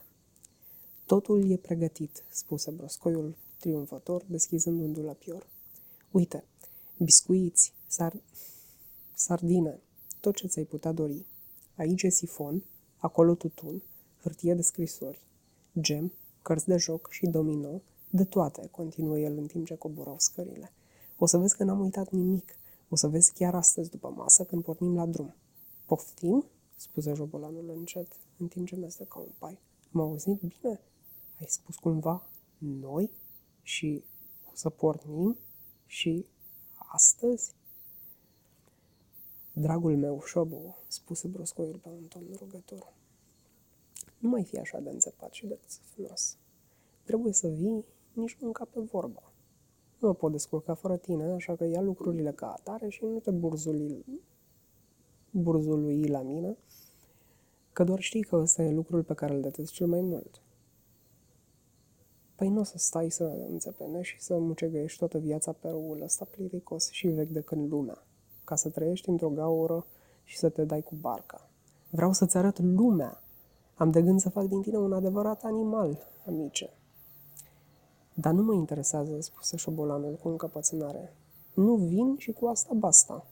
Totul 1.06 1.52
e 1.52 1.58
pregătit, 1.58 2.24
spuse 2.30 2.72
broscoiul 2.72 3.36
triumfător, 3.60 4.24
deschizând 4.28 4.82
un 4.82 4.94
dulapior. 4.94 5.48
Uite, 6.12 6.44
biscuiți, 6.98 7.74
sar... 7.88 8.14
sardine, 9.14 9.80
tot 10.20 10.36
ce 10.36 10.48
ți-ai 10.48 10.66
putea 10.66 10.92
dori. 10.92 11.26
Aici 11.76 12.04
e 12.04 12.10
sifon, 12.10 12.64
acolo 12.98 13.36
tutun, 13.36 13.82
hârtie 14.22 14.54
de 14.54 14.62
scrisori, 14.62 15.20
gem, 15.80 16.12
cărți 16.42 16.68
de 16.68 16.78
joc 16.78 17.10
și 17.12 17.26
domino, 17.26 17.82
de 18.10 18.24
toate, 18.24 18.68
continuă 18.72 19.20
el 19.20 19.38
în 19.38 19.48
timp 19.48 19.66
ce 19.66 19.76
coborau 19.76 20.16
scările. 20.20 20.72
O 21.18 21.26
să 21.26 21.38
vezi 21.38 21.56
că 21.56 21.64
n-am 21.64 21.80
uitat 21.80 22.10
nimic. 22.12 22.56
O 22.90 22.96
să 22.96 23.08
vezi 23.08 23.34
chiar 23.34 23.56
astăzi 23.56 23.90
după 23.90 24.14
masă 24.16 24.44
când 24.44 24.64
pornim 24.64 24.96
la 24.96 25.06
drum. 25.06 25.34
Poftim? 25.86 26.46
spuse 26.76 27.14
jobolanul 27.14 27.70
încet, 27.70 28.08
în 28.38 28.48
timp 28.48 28.68
ce 28.68 28.76
mesteca 28.76 29.20
un 29.20 29.32
pai. 29.38 29.60
M-a 29.90 30.04
auzit 30.04 30.40
bine? 30.40 30.80
Ai 31.40 31.46
spus 31.48 31.76
cumva 31.76 32.28
noi? 32.58 33.10
Și 33.64 34.04
o 34.52 34.52
să 34.54 34.70
pornim? 34.70 35.38
Și 35.90 36.26
astăzi? 36.76 37.54
Dragul 39.54 39.98
meu, 39.98 40.22
șobu, 40.26 40.78
spuse 40.88 41.28
broscoiul 41.28 41.78
pe 41.78 41.90
un 41.90 42.04
ton 42.08 42.24
rugător. 42.38 42.94
Nu 44.18 44.30
mai 44.30 44.44
fi 44.44 44.60
așa 44.60 44.80
de 44.80 44.90
înțepat 44.90 45.34
și 45.34 45.46
de 45.46 45.60
țăfnos. 45.68 46.38
Trebuie 47.04 47.34
să 47.34 47.48
vii 47.48 47.86
nici 48.14 48.38
nu 48.40 48.52
pe 48.52 48.80
vorbă. 48.80 49.32
Nu 50.00 50.08
mă 50.08 50.14
pot 50.14 50.32
descurca 50.32 50.74
fără 50.74 50.98
tine, 50.98 51.32
așa 51.32 51.56
că 51.56 51.66
ia 51.66 51.82
lucrurile 51.82 52.32
ca 52.32 52.52
atare 52.52 52.90
și 52.90 53.04
nu 53.04 53.20
te 53.20 53.32
burzuli, 53.32 54.06
burzului 55.32 56.08
la 56.08 56.22
mine, 56.22 56.58
că 57.74 57.84
doar 57.84 58.00
știi 58.00 58.24
că 58.24 58.36
ăsta 58.36 58.64
e 58.64 58.72
lucrul 58.72 59.04
pe 59.04 59.14
care 59.14 59.34
îl 59.34 59.42
detest 59.42 59.72
cel 59.72 59.88
mai 59.88 60.02
mult. 60.02 60.42
Păi 62.40 62.50
nu 62.50 62.60
o 62.60 62.64
să 62.64 62.78
stai 62.78 63.10
să 63.10 63.24
înțepenești 63.50 64.16
și 64.16 64.22
să 64.22 64.38
mucegăiești 64.38 64.98
toată 64.98 65.18
viața 65.18 65.52
pe 65.52 65.68
râul 65.70 66.02
ăsta 66.02 66.28
pliricos 66.32 66.90
și 66.90 67.08
vechi 67.08 67.30
de 67.30 67.42
când 67.42 67.72
lumea, 67.72 68.04
ca 68.44 68.56
să 68.56 68.70
trăiești 68.70 69.10
într-o 69.10 69.30
gaură 69.30 69.86
și 70.24 70.38
să 70.38 70.50
te 70.50 70.64
dai 70.66 70.82
cu 70.82 70.96
barca. 71.02 71.50
Vreau 71.90 72.14
să-ți 72.14 72.38
arăt 72.38 72.60
lumea. 72.60 73.22
Am 73.76 73.92
de 73.92 74.02
gând 74.02 74.20
să 74.20 74.30
fac 74.30 74.46
din 74.46 74.62
tine 74.62 74.78
un 74.78 74.94
adevărat 74.94 75.44
animal, 75.44 76.08
amice. 76.28 76.70
Dar 78.14 78.34
nu 78.34 78.44
mă 78.44 78.54
interesează, 78.54 79.20
spuse 79.20 79.58
șobolanul 79.58 80.20
cu 80.22 80.30
încăpățânare. 80.30 81.16
Nu 81.54 81.76
vin 81.76 82.16
și 82.18 82.32
cu 82.32 82.46
asta 82.46 82.74
basta. 82.74 83.26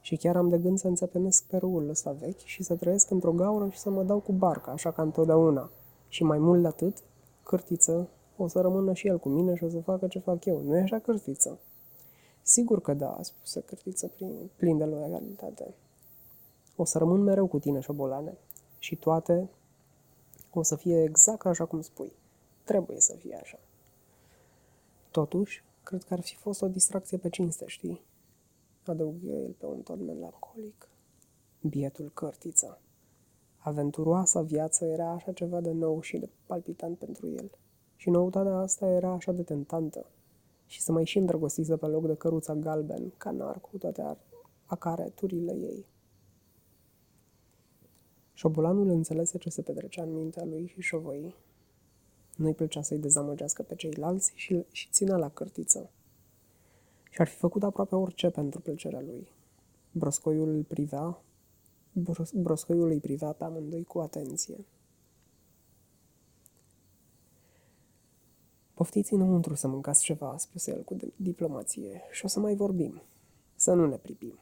Și 0.00 0.16
chiar 0.16 0.36
am 0.36 0.48
de 0.48 0.58
gând 0.58 0.78
să 0.78 0.88
înțepenesc 0.88 1.44
pe 1.44 1.56
râul 1.56 1.88
ăsta 1.88 2.12
vechi 2.12 2.44
și 2.44 2.62
să 2.62 2.74
trăiesc 2.74 3.10
într-o 3.10 3.32
gaură 3.32 3.68
și 3.68 3.78
să 3.78 3.90
mă 3.90 4.02
dau 4.02 4.20
cu 4.20 4.32
barca, 4.32 4.70
așa 4.70 4.90
ca 4.90 5.02
întotdeauna. 5.02 5.70
Și 6.08 6.24
mai 6.24 6.38
mult 6.38 6.60
de 6.60 6.66
atât, 6.66 7.02
cârtiță 7.42 8.08
o 8.36 8.46
să 8.46 8.60
rămână 8.60 8.92
și 8.92 9.06
el 9.06 9.18
cu 9.18 9.28
mine 9.28 9.54
și 9.54 9.64
o 9.64 9.68
să 9.68 9.80
facă 9.80 10.06
ce 10.06 10.18
fac 10.18 10.44
eu. 10.44 10.60
Nu 10.62 10.76
e 10.76 10.80
așa, 10.80 10.98
cârtiță? 10.98 11.58
Sigur 12.42 12.80
că 12.80 12.94
da, 12.94 13.18
spuse 13.20 13.60
cârtiță 13.60 14.06
plin, 14.06 14.50
plin 14.56 14.78
de 14.78 14.84
loialitate. 14.84 15.74
O 16.76 16.84
să 16.84 16.98
rămân 16.98 17.20
mereu 17.20 17.46
cu 17.46 17.58
tine, 17.58 17.80
șobolane. 17.80 18.36
Și 18.78 18.96
toate 18.96 19.50
o 20.52 20.62
să 20.62 20.76
fie 20.76 21.02
exact 21.02 21.46
așa 21.46 21.64
cum 21.64 21.80
spui. 21.80 22.12
Trebuie 22.64 23.00
să 23.00 23.14
fie 23.14 23.38
așa. 23.42 23.58
Totuși, 25.10 25.64
cred 25.82 26.04
că 26.04 26.14
ar 26.14 26.20
fi 26.20 26.34
fost 26.34 26.62
o 26.62 26.68
distracție 26.68 27.18
pe 27.18 27.28
cinste, 27.28 27.64
știi? 27.66 28.00
Adăugă 28.84 29.26
el 29.26 29.50
pe 29.50 29.66
un 29.66 29.80
ton 29.80 30.04
melancolic. 30.04 30.88
Bietul 31.60 32.10
cărtița. 32.14 32.78
Aventuroasa 33.58 34.42
viață 34.42 34.84
era 34.84 35.10
așa 35.10 35.32
ceva 35.32 35.60
de 35.60 35.70
nou 35.70 36.00
și 36.00 36.18
de 36.18 36.28
palpitant 36.46 36.98
pentru 36.98 37.28
el. 37.28 37.50
Și 37.96 38.10
noutatea 38.10 38.56
asta 38.56 38.86
era 38.86 39.10
așa 39.10 39.32
de 39.32 39.42
tentantă. 39.42 40.06
Și 40.66 40.82
să 40.82 40.92
mai 40.92 41.04
și 41.04 41.18
îndrăgostise 41.18 41.76
pe 41.76 41.86
loc 41.86 42.06
de 42.06 42.14
căruța 42.14 42.54
galben, 42.54 43.12
canar 43.16 43.60
cu 43.60 43.78
toate 43.78 44.16
acareturile 44.66 45.52
ei. 45.52 45.86
Șobolanul 48.32 48.88
înțelese 48.88 49.38
ce 49.38 49.50
se 49.50 49.62
petrecea 49.62 50.02
în 50.02 50.14
mintea 50.14 50.44
lui 50.44 50.66
și 50.66 50.80
șovăi. 50.80 51.34
Nu-i 52.36 52.54
plăcea 52.54 52.82
să-i 52.82 52.98
dezamăgească 52.98 53.62
pe 53.62 53.74
ceilalți 53.74 54.32
și, 54.34 54.64
și 54.72 54.88
ținea 54.90 55.16
la 55.16 55.28
cărtiță. 55.28 55.90
Și 57.10 57.20
ar 57.20 57.28
fi 57.28 57.36
făcut 57.36 57.62
aproape 57.62 57.94
orice 57.94 58.30
pentru 58.30 58.60
plăcerea 58.60 59.00
lui. 59.00 59.28
Broscoiul 59.92 60.48
îl 60.48 60.62
privea, 60.62 61.22
bros, 61.92 62.32
broscoiul 62.32 62.90
îi 62.90 63.00
privea 63.00 63.32
pe 63.32 63.44
amândoi 63.44 63.84
cu 63.84 63.98
atenție. 63.98 64.64
Poftiți 68.76 69.12
înăuntru 69.12 69.54
să 69.54 69.68
mâncați 69.68 70.02
ceva, 70.02 70.36
spuse 70.36 70.70
el 70.70 70.82
cu 70.82 70.96
diplomație, 71.16 72.02
și 72.10 72.24
o 72.24 72.28
să 72.28 72.40
mai 72.40 72.54
vorbim. 72.54 73.02
Să 73.54 73.72
nu 73.72 73.86
ne 73.86 73.96
pripim. 73.96 74.38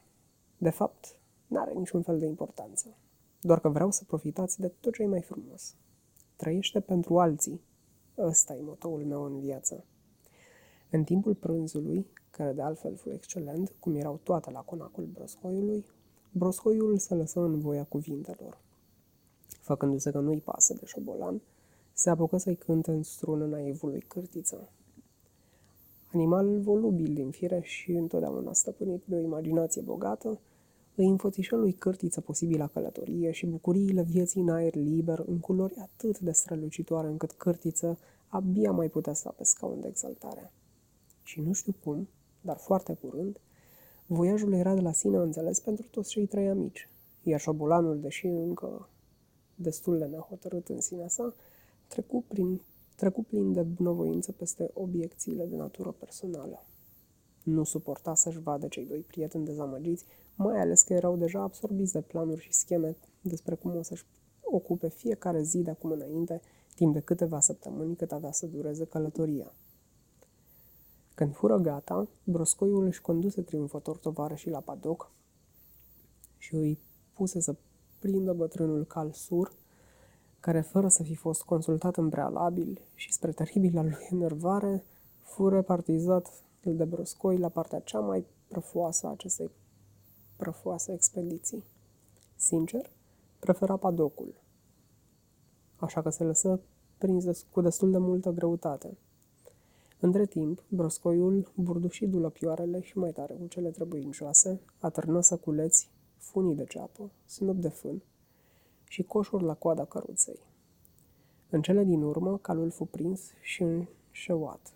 De 0.57 0.69
fapt, 0.69 1.19
n-are 1.47 1.73
niciun 1.73 2.01
fel 2.01 2.19
de 2.19 2.25
importanță. 2.25 2.95
Doar 3.41 3.59
că 3.59 3.69
vreau 3.69 3.91
să 3.91 4.03
profitați 4.03 4.59
de 4.59 4.67
tot 4.67 4.93
ce 4.93 5.03
e 5.03 5.07
mai 5.07 5.21
frumos. 5.21 5.75
Trăiește 6.35 6.79
pentru 6.79 7.19
alții, 7.19 7.61
Ăsta 8.17 8.55
e 8.55 8.61
motoul 8.61 9.05
meu 9.05 9.23
în 9.23 9.39
viață. 9.39 9.83
În 10.91 11.03
timpul 11.03 11.35
prânzului, 11.35 12.07
care 12.29 12.51
de 12.51 12.61
altfel 12.61 12.95
fu 12.95 13.09
excelent, 13.11 13.75
cum 13.79 13.95
erau 13.95 14.19
toate 14.23 14.51
la 14.51 14.59
conacul 14.59 15.03
broscoiului, 15.03 15.85
broscoiul 16.31 16.97
se 16.97 17.13
lăsă 17.13 17.39
în 17.39 17.59
voia 17.59 17.83
cuvintelor. 17.83 18.57
Făcându-se 19.61 20.11
că 20.11 20.19
nu-i 20.19 20.41
pasă 20.41 20.73
de 20.73 20.85
șobolan, 20.85 21.41
se 21.97 22.09
apucă 22.09 22.37
să-i 22.37 22.55
cânte 22.55 22.91
în 22.91 23.03
strună 23.03 23.45
naivului 23.45 23.99
cârtiță. 23.99 24.69
Animal 26.13 26.59
volubil 26.59 27.13
din 27.13 27.29
fire 27.29 27.61
și 27.63 27.91
întotdeauna 27.91 28.53
stăpânit 28.53 29.03
de 29.05 29.15
o 29.15 29.19
imaginație 29.19 29.81
bogată, 29.81 30.39
îi 30.95 31.07
înfățișă 31.07 31.55
lui 31.55 31.71
cârtiță 31.71 32.21
posibila 32.21 32.67
călătorie 32.67 33.31
și 33.31 33.45
bucuriile 33.45 34.01
vieții 34.01 34.41
în 34.41 34.49
aer 34.49 34.75
liber 34.75 35.23
în 35.27 35.39
culori 35.39 35.75
atât 35.75 36.19
de 36.19 36.31
strălucitoare 36.31 37.07
încât 37.07 37.31
cârtiță 37.31 37.97
abia 38.27 38.71
mai 38.71 38.89
putea 38.89 39.13
sta 39.13 39.33
pe 39.37 39.43
scaun 39.43 39.79
de 39.79 39.87
exaltare. 39.87 40.51
Și 41.23 41.41
nu 41.41 41.53
știu 41.53 41.73
cum, 41.83 42.07
dar 42.41 42.57
foarte 42.57 42.93
curând, 42.93 43.39
voiajul 44.07 44.53
era 44.53 44.73
de 44.73 44.81
la 44.81 44.91
sine 44.91 45.17
înțeles 45.17 45.59
pentru 45.59 45.87
toți 45.91 46.09
cei 46.09 46.25
trei 46.25 46.49
amici, 46.49 46.89
iar 47.23 47.39
șobolanul, 47.39 47.99
deși 47.99 48.27
încă 48.27 48.89
destul 49.55 49.97
de 49.97 50.05
nehotărât 50.05 50.67
în 50.67 50.81
sinea 50.81 51.07
sa, 51.07 51.33
trecu, 51.87 52.23
prin, 52.27 52.61
trecu 52.95 53.23
plin 53.23 53.53
de 53.53 53.61
bunăvoință 53.61 54.31
peste 54.31 54.71
obiecțiile 54.73 55.45
de 55.45 55.55
natură 55.55 55.91
personală. 55.91 56.63
Nu 57.43 57.63
suporta 57.63 58.15
să-și 58.15 58.39
vadă 58.39 58.67
cei 58.67 58.85
doi 58.85 58.99
prieteni 58.99 59.45
dezamăgiți, 59.45 60.05
mai 60.35 60.59
ales 60.59 60.81
că 60.81 60.93
erau 60.93 61.17
deja 61.17 61.41
absorbiți 61.41 61.93
de 61.93 62.01
planuri 62.01 62.41
și 62.41 62.53
scheme 62.53 62.95
despre 63.21 63.55
cum 63.55 63.75
o 63.75 63.81
să-și 63.81 64.05
ocupe 64.41 64.89
fiecare 64.89 65.41
zi 65.41 65.57
de 65.57 65.69
acum 65.69 65.91
înainte, 65.91 66.41
timp 66.75 66.93
de 66.93 66.99
câteva 66.99 67.39
săptămâni 67.39 67.95
cât 67.95 68.11
avea 68.11 68.31
să 68.31 68.45
dureze 68.45 68.85
călătoria. 68.85 69.53
Când 71.15 71.33
fură 71.33 71.57
gata, 71.57 72.07
broscoiul 72.23 72.85
își 72.85 73.01
conduse 73.01 73.41
triumfător 73.41 73.97
tovarășii 73.97 74.51
la 74.51 74.59
padoc 74.59 75.11
și 76.37 76.55
îi 76.55 76.79
puse 77.13 77.39
să 77.39 77.55
prindă 77.99 78.33
bătrânul 78.33 78.85
cal 78.85 79.11
sur, 79.11 79.53
care, 80.45 80.61
fără 80.61 80.87
să 80.87 81.03
fi 81.03 81.15
fost 81.15 81.43
consultat 81.43 81.97
în 81.97 82.09
prealabil 82.09 82.81
și 82.95 83.13
spre 83.13 83.31
teribila 83.31 83.81
lui 83.81 84.07
enervare, 84.11 84.83
fu 85.21 85.47
repartizat 85.47 86.43
de 86.61 86.83
broscoi 86.83 87.37
la 87.37 87.49
partea 87.49 87.79
cea 87.79 87.99
mai 87.99 88.25
prăfoasă 88.47 89.07
a 89.07 89.09
acestei 89.09 89.51
prăfoase 90.35 90.93
expediții. 90.93 91.63
Sincer, 92.35 92.89
prefera 93.39 93.77
padocul, 93.77 94.33
așa 95.75 96.01
că 96.01 96.09
se 96.09 96.23
lăsă 96.23 96.59
prins 96.97 97.45
cu 97.51 97.61
destul 97.61 97.91
de 97.91 97.97
multă 97.97 98.29
greutate. 98.29 98.97
Între 99.99 100.25
timp, 100.25 100.63
broscoiul 100.67 101.51
burduși 101.55 102.05
dulăpioarele 102.05 102.81
și 102.81 102.97
mai 102.97 103.11
tare 103.11 103.33
cu 103.33 103.47
cele 103.47 103.69
trebuincioase, 103.69 104.59
atârnă 104.79 105.21
săculeți, 105.21 105.89
funii 106.17 106.55
de 106.55 106.63
ceapă, 106.63 107.11
snop 107.25 107.55
de 107.55 107.69
fân 107.69 108.01
și 108.87 109.03
coșuri 109.03 109.43
la 109.43 109.53
coada 109.53 109.85
căruței. 109.85 110.39
În 111.49 111.61
cele 111.61 111.83
din 111.83 112.01
urmă, 112.01 112.37
calul 112.37 112.69
fu 112.69 112.85
prins 112.85 113.31
și 113.41 113.63
înșeuat, 113.63 114.73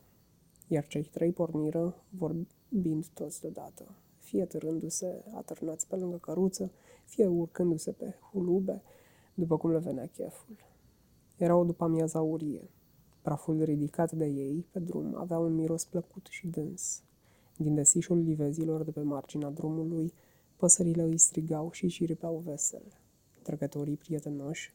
iar 0.68 0.88
cei 0.88 1.04
trei 1.04 1.32
porniră 1.32 2.04
vorbind 2.10 3.08
toți 3.14 3.42
deodată, 3.42 3.96
fie 4.20 4.46
târându-se 4.46 5.24
atârnați 5.36 5.88
pe 5.88 5.96
lângă 5.96 6.18
căruță, 6.18 6.72
fie 7.06 7.28
urcându-se 7.28 7.92
pe 7.92 8.16
hulube, 8.32 8.82
după 9.34 9.58
cum 9.58 9.72
le 9.72 9.78
venea 9.78 10.06
cheful. 10.06 10.56
Era 11.38 11.56
o 11.56 11.64
după 11.64 11.84
amiază 11.84 12.18
aurie. 12.18 12.70
Praful 13.22 13.64
ridicat 13.64 14.12
de 14.12 14.26
ei 14.26 14.66
pe 14.72 14.80
drum 14.80 15.16
avea 15.16 15.38
un 15.38 15.54
miros 15.56 15.86
plăcut 15.86 16.26
și 16.30 16.48
dens. 16.48 17.04
Din 17.58 17.76
desișul 17.76 18.18
livezilor 18.18 18.84
de 18.84 18.92
pe 18.92 19.02
marginea 19.02 19.50
drumului, 19.50 20.14
păsările 20.56 21.04
îi 21.04 21.18
strigau 21.18 21.72
și 21.72 21.88
ciripeau 21.88 22.38
vesel. 22.38 22.99
Trecătorii 23.50 23.98
prietenoși 23.98 24.74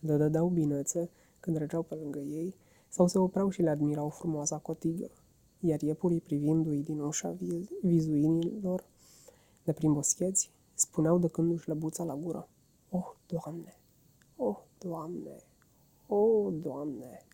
le 0.00 0.16
dădeau 0.16 0.48
binețe 0.48 1.10
când 1.40 1.56
treceau 1.56 1.82
pe 1.82 1.94
lângă 1.94 2.18
ei 2.18 2.54
sau 2.88 3.06
se 3.06 3.18
opreau 3.18 3.50
și 3.50 3.62
le 3.62 3.70
admirau 3.70 4.08
frumoasa 4.08 4.58
cotigă, 4.58 5.10
iar 5.58 5.80
iepurii 5.82 6.20
privindu-i 6.20 6.82
din 6.82 6.98
ușa 6.98 7.36
vizuinilor 7.82 8.84
de 9.64 9.72
prin 9.72 9.92
boscheți, 9.92 10.50
spuneau 10.74 11.18
dăcându-și 11.18 11.68
lăbuța 11.68 12.04
la 12.04 12.16
gură. 12.16 12.48
Oh, 12.90 13.12
Doamne! 13.26 13.78
Oh, 14.36 14.58
Doamne! 14.78 15.36
Oh, 16.06 16.54
Doamne! 16.62 17.26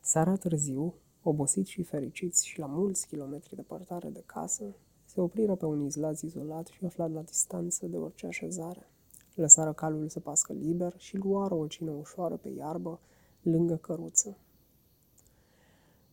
Seara 0.00 0.36
târziu, 0.36 0.94
obosiți 1.22 1.70
și 1.70 1.82
fericiți 1.82 2.46
și 2.46 2.58
la 2.58 2.66
mulți 2.66 3.06
kilometri 3.06 3.56
departare 3.56 4.08
de 4.08 4.22
casă, 4.26 4.74
se 5.12 5.20
opriră 5.20 5.54
pe 5.54 5.64
un 5.64 5.84
izlaz 5.84 6.20
izolat 6.20 6.66
și 6.66 6.84
aflat 6.84 7.12
la 7.12 7.20
distanță 7.20 7.86
de 7.86 7.96
orice 7.96 8.26
așezare. 8.26 8.86
Lăsară 9.34 9.72
calul 9.72 10.08
să 10.08 10.20
pască 10.20 10.52
liber 10.52 10.94
și 10.96 11.16
luară 11.16 11.54
o 11.54 11.66
cină 11.66 11.90
ușoară 11.90 12.36
pe 12.36 12.48
iarbă, 12.48 13.00
lângă 13.42 13.76
căruță. 13.76 14.36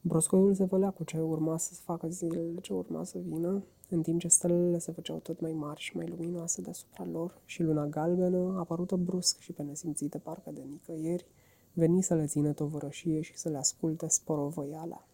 Broscoiul 0.02 0.54
se 0.54 0.64
vălea 0.64 0.90
cu 0.90 1.04
ce 1.04 1.20
urma 1.20 1.58
să 1.58 1.74
facă 1.74 2.08
zilele 2.08 2.60
ce 2.60 2.74
urma 2.74 3.04
să 3.04 3.18
vină, 3.18 3.64
în 3.90 4.02
timp 4.02 4.20
ce 4.20 4.28
stelele 4.28 4.80
se 4.80 4.92
făceau 4.92 5.18
tot 5.18 5.40
mai 5.40 5.54
mari 5.54 5.80
și 5.80 5.96
mai 5.96 6.08
luminoase 6.08 6.62
deasupra 6.62 7.06
lor 7.06 7.42
și 7.46 7.64
luna 7.64 7.86
galbenă, 7.86 8.56
apărută 8.58 8.96
brusc 8.96 9.40
și 9.40 9.52
pe 9.52 9.64
nesimțită 9.64 10.18
parcă 10.18 10.52
de 10.52 10.62
nicăieri, 10.62 11.26
veni 11.74 12.04
să 12.04 12.16
le 12.16 12.26
țină 12.26 12.54
tovărășie 12.54 13.22
și 13.22 13.38
să 13.38 13.50
le 13.50 13.58
asculte 13.58 14.08
sporovăiala. 14.08 15.06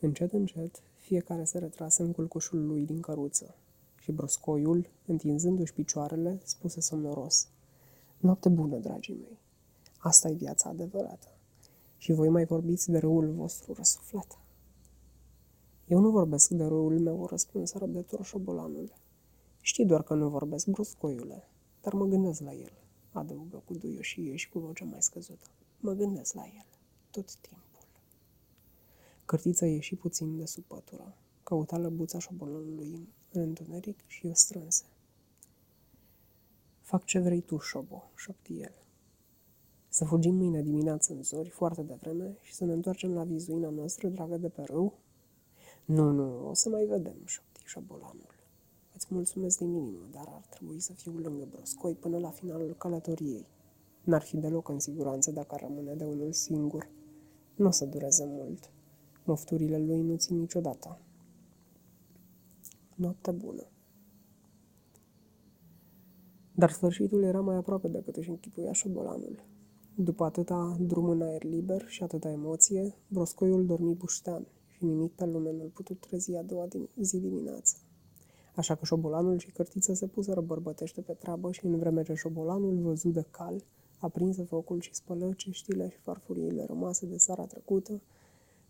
Încet, 0.00 0.32
încet, 0.32 0.82
fiecare 1.08 1.44
se 1.44 1.58
retrase 1.58 2.02
în 2.02 2.12
culcușul 2.12 2.66
lui 2.66 2.84
din 2.84 3.00
căruță 3.00 3.54
și 4.00 4.12
broscoiul, 4.12 4.88
întinzându-și 5.06 5.72
picioarele, 5.72 6.40
spuse 6.44 6.80
somnoros. 6.80 7.48
Noapte 8.18 8.48
bună, 8.48 8.76
dragii 8.76 9.14
mei! 9.14 9.38
asta 9.98 10.28
e 10.28 10.32
viața 10.32 10.68
adevărată. 10.68 11.28
Și 11.96 12.12
voi 12.12 12.28
mai 12.28 12.44
vorbiți 12.44 12.90
de 12.90 12.98
râul 12.98 13.32
vostru 13.32 13.72
răsuflat. 13.72 14.38
Eu 15.86 16.00
nu 16.00 16.10
vorbesc 16.10 16.50
de 16.50 16.64
râul 16.64 16.98
meu, 16.98 17.26
răspunse 17.26 17.78
răbdător 17.78 18.24
șobolanul. 18.24 18.92
Știi 19.60 19.86
doar 19.86 20.02
că 20.02 20.14
nu 20.14 20.28
vorbesc, 20.28 20.66
bruscoiule, 20.66 21.48
dar 21.82 21.92
mă 21.92 22.04
gândesc 22.04 22.40
la 22.40 22.52
el, 22.52 22.72
adăugă 23.12 23.62
cu 23.64 23.74
duioșie 23.74 24.36
și 24.36 24.48
cu 24.48 24.58
vocea 24.58 24.84
mai 24.84 25.02
scăzută. 25.02 25.46
Mă 25.80 25.92
gândesc 25.92 26.34
la 26.34 26.44
el, 26.44 26.66
tot 27.10 27.34
timpul. 27.34 27.67
Cârtița 29.28 29.66
ieși 29.66 29.96
puțin 29.96 30.36
de 30.36 30.46
sub 30.46 30.64
pătură, 30.64 31.14
căuta 31.42 31.78
lăbuța 31.78 32.18
șobolanului 32.18 33.08
în 33.32 33.40
întuneric 33.40 33.98
și 34.06 34.26
o 34.26 34.34
strânse. 34.34 34.84
Fac 36.80 37.04
ce 37.04 37.18
vrei 37.18 37.40
tu, 37.40 37.58
șobo, 37.58 38.10
șopti 38.16 38.60
el. 38.60 38.74
Să 39.88 40.04
fugim 40.04 40.34
mâine 40.34 40.62
dimineață 40.62 41.12
în 41.12 41.22
zori, 41.22 41.48
foarte 41.48 41.82
devreme, 41.82 42.36
și 42.42 42.54
să 42.54 42.64
ne 42.64 42.72
întoarcem 42.72 43.14
la 43.14 43.24
vizuina 43.24 43.68
noastră 43.68 44.08
dragă 44.08 44.36
de 44.36 44.48
pe 44.48 44.62
râu? 44.62 44.98
Nu, 45.84 46.10
nu, 46.10 46.48
o 46.48 46.54
să 46.54 46.68
mai 46.68 46.84
vedem, 46.84 47.16
șopti 47.24 47.62
șobolanul. 47.64 48.34
Îți 48.94 49.06
mulțumesc 49.10 49.58
din 49.58 49.74
inimă, 49.74 50.08
dar 50.12 50.24
ar 50.28 50.46
trebui 50.50 50.80
să 50.80 50.92
fiu 50.92 51.12
lângă 51.12 51.48
Broscoi 51.50 51.94
până 51.94 52.18
la 52.18 52.30
finalul 52.30 52.74
călătoriei. 52.78 53.46
N-ar 54.04 54.22
fi 54.22 54.36
deloc 54.36 54.68
în 54.68 54.78
siguranță 54.78 55.30
dacă 55.30 55.54
ar 55.54 55.60
rămâne 55.60 55.94
de 55.94 56.04
unul 56.04 56.32
singur. 56.32 56.88
Nu 57.54 57.66
o 57.66 57.70
să 57.70 57.84
dureze 57.84 58.24
mult. 58.26 58.70
Mofturile 59.28 59.78
lui 59.78 60.02
nu 60.02 60.16
țin 60.16 60.38
niciodată. 60.38 60.98
Noapte 62.94 63.30
bună. 63.30 63.66
Dar 66.54 66.70
sfârșitul 66.70 67.22
era 67.22 67.40
mai 67.40 67.56
aproape 67.56 67.88
decât 67.88 68.16
își 68.16 68.28
închipuia 68.28 68.72
șobolanul. 68.72 69.44
După 69.94 70.24
atâta 70.24 70.76
drum 70.80 71.04
în 71.04 71.22
aer 71.22 71.42
liber 71.42 71.84
și 71.86 72.02
atâta 72.02 72.30
emoție, 72.30 72.94
broscoiul 73.08 73.66
dormi 73.66 73.94
buștean 73.94 74.46
și 74.68 74.84
nimic 74.84 75.12
pe 75.12 75.24
lume 75.24 75.52
nu-l 75.52 75.70
putut 75.74 76.00
trezi 76.00 76.36
a 76.36 76.42
doua 76.42 76.68
zi 77.00 77.18
dimineață. 77.18 77.76
Așa 78.54 78.74
că 78.74 78.84
șobolanul 78.84 79.38
și 79.38 79.52
cărtiță 79.52 79.94
se 79.94 80.06
puseră 80.06 80.40
bărbătește 80.40 81.00
pe 81.00 81.12
treabă 81.12 81.52
și 81.52 81.66
în 81.66 81.78
vreme 81.78 82.02
ce 82.02 82.14
șobolanul 82.14 82.78
văzu 82.78 83.08
de 83.08 83.26
cal, 83.30 83.64
aprinse 83.98 84.42
focul 84.42 84.80
și 84.80 84.94
spălă 84.94 85.32
ceștile 85.36 85.88
și 85.88 85.98
farfuriile 85.98 86.64
rămase 86.64 87.06
de 87.06 87.16
seara 87.16 87.46
trecută, 87.46 88.00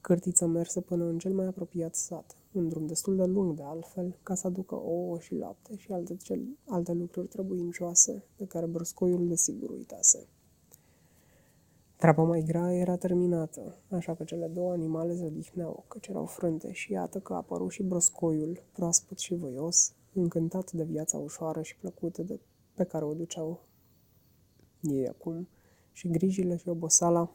Cârtiță 0.09 0.47
merse 0.47 0.81
până 0.81 1.05
în 1.05 1.19
cel 1.19 1.33
mai 1.33 1.47
apropiat 1.47 1.95
sat, 1.95 2.37
un 2.53 2.69
drum 2.69 2.87
destul 2.87 3.17
de 3.17 3.25
lung 3.25 3.57
de 3.57 3.63
altfel, 3.63 4.19
ca 4.23 4.35
să 4.35 4.47
aducă 4.47 4.75
ouă 4.75 5.19
și 5.19 5.35
lapte 5.35 5.77
și 5.77 5.93
alte, 5.93 6.17
cel, 6.17 6.41
alte 6.67 6.93
lucruri 6.93 7.27
trebuincioase, 7.27 8.25
de 8.37 8.45
care 8.47 8.67
broscoiul 8.67 9.29
desigur 9.29 9.71
uitase. 9.71 10.27
Treaba 11.97 12.23
mai 12.23 12.43
grea 12.43 12.73
era 12.73 12.97
terminată, 12.97 13.77
așa 13.89 14.15
că 14.15 14.25
cele 14.25 14.47
două 14.47 14.73
animale 14.73 15.17
se 15.17 15.25
odihneau, 15.25 15.85
căci 15.89 16.07
erau 16.07 16.25
frânte 16.25 16.73
și 16.73 16.93
iată 16.93 17.19
că 17.19 17.33
a 17.33 17.37
apărut 17.37 17.71
și 17.71 17.83
broscoiul, 17.83 18.63
proaspăt 18.73 19.19
și 19.19 19.35
voios, 19.35 19.95
încântat 20.13 20.73
de 20.73 20.85
viața 20.85 21.19
ușoară 21.19 21.63
și 21.63 21.77
plăcută 21.77 22.23
de, 22.23 22.41
pe 22.75 22.85
care 22.85 23.05
o 23.05 23.15
duceau 23.15 23.61
ei 24.81 25.09
acum, 25.09 25.49
și 25.93 26.09
grijile 26.09 26.57
și 26.57 26.69
obosala 26.69 27.33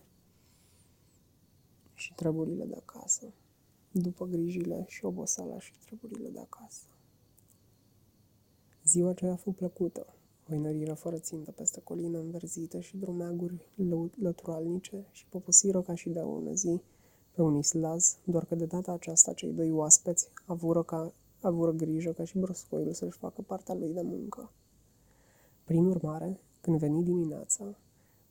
și 1.94 2.14
treburile 2.14 2.66
de 2.66 2.76
acasă, 2.76 3.34
după 3.92 4.26
grijile 4.26 4.86
și 4.88 5.06
obosala 5.06 5.60
și 5.60 5.74
treburile 5.86 6.30
de 6.30 6.40
acasă. 6.40 6.84
Ziua 8.84 9.10
aceea 9.10 9.36
fu 9.36 9.52
plăcută, 9.52 10.06
Hoinăriră 10.48 10.94
fără 10.94 11.18
țintă 11.18 11.52
peste 11.52 11.82
colină 11.84 12.18
înverzită 12.18 12.80
și 12.80 12.98
drumeaguri 12.98 13.68
lăturalnice 14.22 15.06
și 15.12 15.26
poposiră 15.30 15.82
ca 15.82 15.96
și 15.96 16.10
de 16.10 16.20
o 16.20 16.54
zi 16.54 16.82
pe 17.32 17.42
un 17.42 17.56
islaz, 17.56 18.18
doar 18.24 18.46
că 18.46 18.56
de 18.56 18.66
data 18.66 18.92
aceasta 18.92 19.34
cei 19.34 19.52
doi 19.52 19.72
oaspeți 19.72 20.28
avură, 20.46 20.84
ca, 20.84 21.14
avură 21.42 21.72
grijă 21.72 22.12
ca 22.12 22.24
și 22.24 22.38
broscoiul 22.38 22.94
să-și 22.94 23.18
facă 23.18 23.42
partea 23.42 23.76
lui 23.76 23.94
de 23.94 24.02
muncă. 24.02 24.52
Prin 25.64 25.86
urmare, 25.86 26.40
când 26.62 26.78
veni 26.78 27.04
dimineața, 27.04 27.76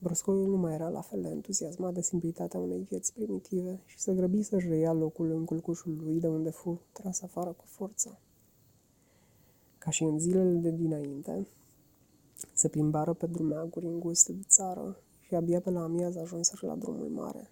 broscoiul 0.02 0.48
nu 0.48 0.56
mai 0.56 0.74
era 0.74 0.88
la 0.88 1.00
fel 1.00 1.20
de 1.22 1.28
entuziasmat 1.28 1.94
de 1.94 2.00
simplitatea 2.00 2.60
unei 2.60 2.86
vieți 2.88 3.12
primitive 3.12 3.80
și 3.86 3.98
se 3.98 4.14
grăbi 4.14 4.42
să-și 4.42 4.68
reia 4.68 4.92
locul 4.92 5.30
în 5.30 5.44
culcușul 5.44 5.96
lui 6.02 6.20
de 6.20 6.28
unde 6.28 6.50
fu 6.50 6.80
tras 6.92 7.22
afară 7.22 7.50
cu 7.50 7.64
forță. 7.66 8.18
Ca 9.78 9.90
și 9.90 10.02
în 10.02 10.18
zilele 10.18 10.58
de 10.58 10.70
dinainte, 10.70 11.46
se 12.54 12.68
plimbară 12.68 13.12
pe 13.12 13.26
drumeaguri 13.26 13.86
înguste 13.86 14.32
de 14.32 14.42
țară 14.48 14.96
și 15.20 15.34
abia 15.34 15.60
pe 15.60 15.70
la 15.70 15.82
amiază 15.82 16.20
ajunseră 16.20 16.66
la 16.66 16.74
drumul 16.74 17.08
mare. 17.08 17.50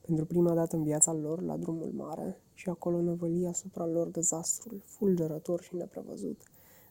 Pentru 0.00 0.24
prima 0.24 0.54
dată 0.54 0.76
în 0.76 0.82
viața 0.82 1.12
lor, 1.12 1.42
la 1.42 1.56
drumul 1.56 1.90
mare, 1.96 2.40
și 2.54 2.68
acolo 2.68 3.00
năvăli 3.00 3.46
asupra 3.46 3.86
lor 3.86 4.08
dezastrul, 4.08 4.82
fulgerător 4.84 5.60
și 5.62 5.74
neprevăzut. 5.74 6.40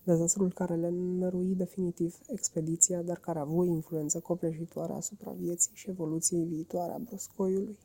Dezastrul 0.07 0.51
care 0.53 0.75
le 0.75 0.89
nărui 0.89 1.55
definitiv 1.55 2.19
expediția, 2.27 3.01
dar 3.01 3.17
care 3.17 3.37
a 3.37 3.41
avut 3.41 3.67
influență 3.67 4.19
copleșitoare 4.19 4.93
asupra 4.93 5.31
vieții 5.31 5.71
și 5.73 5.89
evoluției 5.89 6.43
viitoare 6.43 6.91
a 6.91 6.97
broscoiului. 6.97 7.77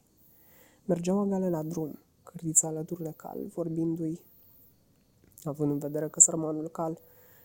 Mergeau 0.85 1.19
agale 1.19 1.51
la 1.51 1.63
drum, 1.63 1.99
cârtița 2.23 2.69
alături 2.69 3.03
de 3.03 3.13
cal, 3.17 3.39
vorbindu-i, 3.55 4.21
având 5.43 5.71
în 5.71 5.79
vedere 5.79 6.09
că 6.09 6.21
sărmanul 6.21 6.69
cal 6.69 6.99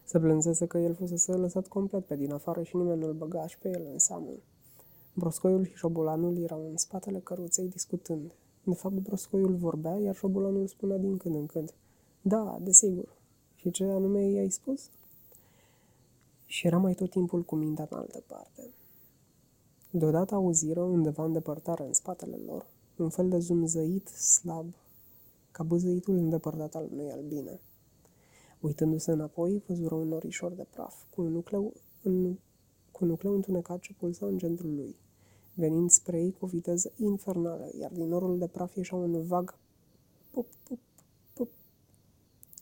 se 0.05 0.19
plânsese 0.19 0.65
că 0.65 0.77
el 0.77 0.93
fusese 0.95 1.31
lăsat 1.31 1.67
complet 1.67 2.05
pe 2.05 2.15
din 2.15 2.31
afară 2.31 2.63
și 2.63 2.75
nimeni 2.75 2.99
nu-l 2.99 3.13
băga 3.13 3.47
și 3.47 3.57
pe 3.57 3.69
el 3.69 3.87
în 3.91 3.99
seamă. 3.99 4.31
Broscoiul 5.13 5.65
și 5.65 5.75
șobolanul 5.75 6.37
erau 6.37 6.69
în 6.69 6.77
spatele 6.77 7.19
căruței 7.19 7.67
discutând. 7.67 8.31
De 8.63 8.73
fapt, 8.73 8.95
broscoiul 8.95 9.55
vorbea, 9.55 9.95
iar 9.95 10.15
șobolanul 10.15 10.67
spunea 10.67 10.97
din 10.97 11.17
când 11.17 11.35
în 11.35 11.45
când. 11.45 11.73
Da, 12.21 12.57
desigur. 12.61 13.16
Și 13.67 13.73
ce 13.73 13.84
anume 13.84 14.30
i-ai 14.30 14.49
spus? 14.49 14.89
Și 16.45 16.67
era 16.67 16.77
mai 16.77 16.93
tot 16.93 17.10
timpul 17.10 17.43
cu 17.43 17.56
mintea 17.56 17.88
în 17.89 17.97
altă 17.97 18.23
parte. 18.27 18.69
Deodată 19.91 20.36
auziră, 20.36 20.82
undeva 20.82 21.23
în 21.23 21.34
depărtare, 21.34 21.86
în 21.86 21.93
spatele 21.93 22.36
lor, 22.45 22.65
un 22.97 23.10
fel 23.10 23.30
de 23.30 23.39
zumzăit 23.39 24.08
slab, 24.08 24.73
ca 25.51 25.63
băzăitul 25.63 26.15
îndepărtat 26.15 26.75
al 26.75 26.88
unei 26.91 27.12
albine. 27.12 27.60
Uitându-se 28.60 29.12
înapoi, 29.12 29.63
văzură 29.67 29.95
un 29.95 30.08
norișor 30.08 30.51
de 30.51 30.65
praf, 30.69 31.03
cu 31.10 31.21
un 31.21 31.32
nucleu, 31.32 31.73
în, 32.01 32.34
cu 32.91 32.99
un 33.03 33.08
nucleu 33.08 33.34
întunecat 33.34 33.80
ce 33.80 33.93
pulsa 33.93 34.25
în 34.25 34.38
centrul 34.38 34.75
lui, 34.75 34.95
venind 35.53 35.89
spre 35.89 36.21
ei 36.21 36.32
cu 36.32 36.45
o 36.45 36.47
viteză 36.47 36.91
infernală, 36.95 37.69
iar 37.80 37.91
din 37.91 38.08
norul 38.08 38.38
de 38.38 38.47
praf 38.47 38.75
ieșea 38.75 38.97
un 38.97 39.23
vag 39.23 39.58
pup, 40.32 40.47
pup, 40.63 40.80
pup, 40.88 40.96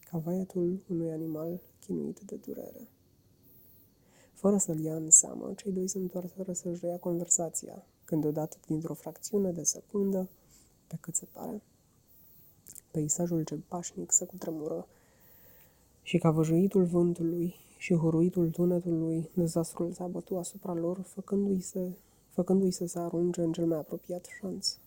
ca 0.09 0.17
vaietul 0.17 0.83
unui 0.89 1.11
animal 1.11 1.61
chinuit 1.79 2.19
de 2.19 2.35
durere. 2.35 2.87
Fără 4.33 4.57
să-l 4.57 4.79
ia 4.79 4.95
în 4.95 5.09
seamă, 5.09 5.53
cei 5.55 5.71
doi 5.71 5.87
se 5.87 5.97
întoarseră 5.97 6.53
să-și 6.53 6.79
reia 6.81 6.97
conversația, 6.97 7.85
când 8.05 8.25
odată, 8.25 8.57
dintr-o 8.67 8.93
fracțiune 8.93 9.51
de 9.51 9.63
secundă, 9.63 10.29
pe 10.87 10.97
cât 11.01 11.15
se 11.15 11.25
pare, 11.31 11.61
peisajul 12.91 13.43
cel 13.43 13.63
pașnic 13.67 14.11
se 14.11 14.25
cutremură 14.25 14.87
și 16.01 16.17
ca 16.17 16.31
văjuitul 16.31 16.83
vântului 16.83 17.55
și 17.77 17.95
huruitul 17.95 18.49
tunetului, 18.49 19.29
dezastrul 19.33 19.91
s-a 19.91 20.07
bătut 20.07 20.37
asupra 20.37 20.73
lor, 20.73 20.99
făcându-i 20.99 21.61
să, 21.61 21.89
făcându-i 22.29 22.71
să 22.71 22.85
se 22.85 22.99
arunce 22.99 23.41
în 23.41 23.51
cel 23.51 23.65
mai 23.65 23.77
apropiat 23.77 24.25
șanț. 24.39 24.77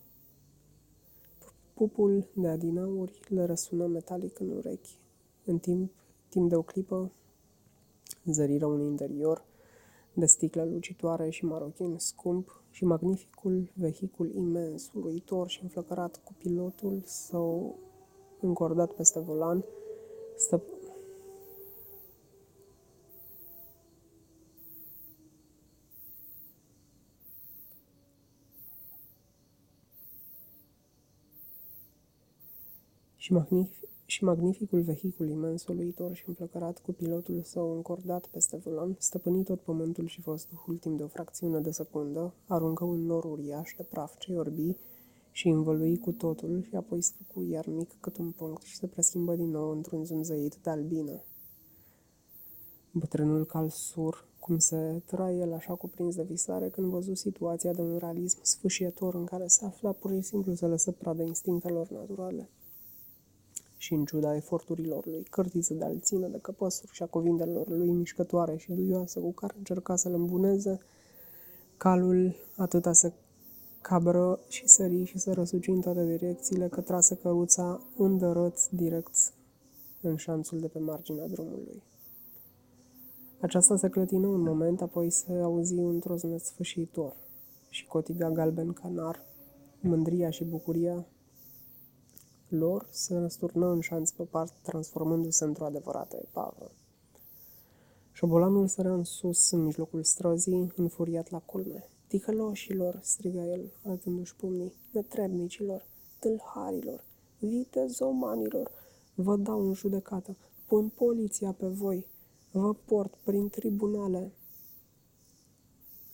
Pupul 1.73 2.27
de 2.33 2.47
adinauri 2.47 3.19
le 3.27 3.45
răsună 3.45 3.87
metalic 3.87 4.39
în 4.39 4.49
urechi. 4.49 4.97
În 5.49 5.59
timp, 5.59 5.91
timp 6.29 6.49
de 6.49 6.55
o 6.55 6.61
clipă, 6.61 7.11
zăriră 8.25 8.65
un 8.65 8.81
interior 8.81 9.43
de 10.13 10.25
sticlă 10.25 10.63
lucitoare 10.63 11.29
și 11.29 11.45
marochin 11.45 11.97
scump 11.97 12.61
și 12.71 12.85
magnificul 12.85 13.71
vehicul 13.73 14.35
imens, 14.35 14.91
uluitor 14.93 15.49
și 15.49 15.63
înflăcărat 15.63 16.21
cu 16.23 16.33
pilotul 16.37 17.01
său 17.05 17.75
încordat 18.39 18.91
peste 18.91 19.19
volan, 19.19 19.63
stă 20.37 20.63
și, 33.15 33.33
magnific, 33.33 33.88
și 34.09 34.23
magnificul 34.23 34.81
vehicul 34.81 35.29
imens, 35.29 35.67
uluitor 35.67 36.15
și 36.15 36.23
înflăcărat 36.27 36.79
cu 36.79 36.91
pilotul 36.91 37.41
său 37.43 37.75
încordat 37.75 38.27
peste 38.27 38.57
volan, 38.57 38.95
stăpâni 38.99 39.43
tot 39.43 39.59
pământul 39.59 40.07
și 40.07 40.21
văzduhul 40.21 40.77
timp 40.77 40.97
de 40.97 41.03
o 41.03 41.07
fracțiune 41.07 41.59
de 41.59 41.71
secundă, 41.71 42.33
aruncă 42.47 42.83
un 42.83 43.05
nor 43.05 43.23
uriaș 43.23 43.73
de 43.77 43.83
praf 43.83 44.17
ce 44.17 44.35
orbi 44.37 44.75
și 45.31 45.47
învălui 45.47 45.97
cu 45.97 46.11
totul 46.11 46.63
și 46.63 46.75
apoi 46.75 47.01
se 47.01 47.11
făcu 47.17 47.43
iar 47.43 47.67
mic 47.67 47.97
cât 47.99 48.17
un 48.17 48.31
punct 48.31 48.61
și 48.61 48.75
se 48.75 48.87
preschimbă 48.87 49.35
din 49.35 49.49
nou 49.49 49.71
într-un 49.71 50.05
zumzăit 50.05 50.55
de 50.55 50.69
albină. 50.69 51.23
Bătrânul 52.91 53.45
calsur, 53.45 54.27
cum 54.39 54.57
se 54.57 55.01
tăra 55.05 55.31
el 55.31 55.53
așa 55.53 55.73
cuprins 55.73 56.15
de 56.15 56.23
visare 56.23 56.69
când 56.69 56.89
văzu 56.89 57.13
situația 57.13 57.73
de 57.73 57.81
un 57.81 57.97
realism 57.97 58.39
sfâșietor 58.41 59.15
în 59.15 59.25
care 59.25 59.47
se 59.47 59.65
afla 59.65 59.91
pur 59.91 60.11
și 60.11 60.21
simplu 60.21 60.53
să 60.53 60.67
lăsă 60.67 60.91
pradă 60.91 61.23
instinctelor 61.23 61.89
naturale 61.89 62.49
și 63.79 63.93
în 63.93 64.05
ciuda 64.05 64.35
eforturilor 64.35 65.05
lui, 65.05 65.23
cârtiță 65.29 65.73
de 65.73 65.83
alțină 65.83 66.27
de 66.27 66.37
căpăsuri 66.41 66.91
și 66.93 67.03
a 67.03 67.05
cuvintelor 67.05 67.67
lui 67.67 67.89
mișcătoare 67.89 68.57
și 68.57 68.71
duioasă 68.71 69.19
cu 69.19 69.31
care 69.31 69.53
încerca 69.57 69.95
să-l 69.95 70.13
îmbuneze, 70.13 70.79
calul 71.77 72.35
atâta 72.55 72.93
să 72.93 73.11
cabră 73.81 74.39
și 74.47 74.67
sări 74.67 75.03
și 75.03 75.17
să 75.17 75.33
răsuci 75.33 75.67
în 75.67 75.81
toate 75.81 76.05
direcțiile 76.05 76.67
că 76.67 76.81
trase 76.81 77.15
căruța 77.15 77.81
îndărăț 77.97 78.67
direct 78.67 79.33
în 80.01 80.15
șanțul 80.15 80.59
de 80.59 80.67
pe 80.67 80.79
marginea 80.79 81.27
drumului. 81.27 81.81
Aceasta 83.39 83.77
se 83.77 83.89
clătină 83.89 84.27
un 84.27 84.41
moment, 84.41 84.81
apoi 84.81 85.09
se 85.09 85.33
auzi 85.33 85.73
un 85.73 85.99
troznet 85.99 86.41
sfâșitor 86.41 87.15
și 87.69 87.87
cotiga 87.87 88.29
galben 88.29 88.73
canar, 88.73 89.25
mândria 89.79 90.29
și 90.29 90.43
bucuria 90.43 91.05
lor 92.49 92.87
se 92.91 93.17
răsturnă 93.17 93.67
în 93.67 93.79
șanț 93.79 94.09
pe 94.09 94.23
part, 94.23 94.53
transformându-se 94.61 95.43
într-o 95.43 95.65
adevărată 95.65 96.17
epavă. 96.21 96.71
Șobolanul 98.11 98.67
sărea 98.67 98.93
în 98.93 99.03
sus, 99.03 99.51
în 99.51 99.63
mijlocul 99.63 100.03
străzii, 100.03 100.71
înfuriat 100.75 101.29
la 101.29 101.39
culme. 101.39 101.89
Ticăloșilor, 102.07 102.99
striga 103.01 103.45
el, 103.45 103.71
arătându-și 103.85 104.35
pumnii, 104.35 104.73
netrebnicilor, 104.91 105.85
tâlharilor, 106.19 107.03
vitezomanilor, 107.39 108.71
vă 109.15 109.35
dau 109.35 109.67
în 109.67 109.73
judecată, 109.73 110.37
pun 110.67 110.89
poliția 110.89 111.51
pe 111.51 111.67
voi, 111.67 112.07
vă 112.51 112.73
port 112.73 113.13
prin 113.23 113.49
tribunale. 113.49 114.31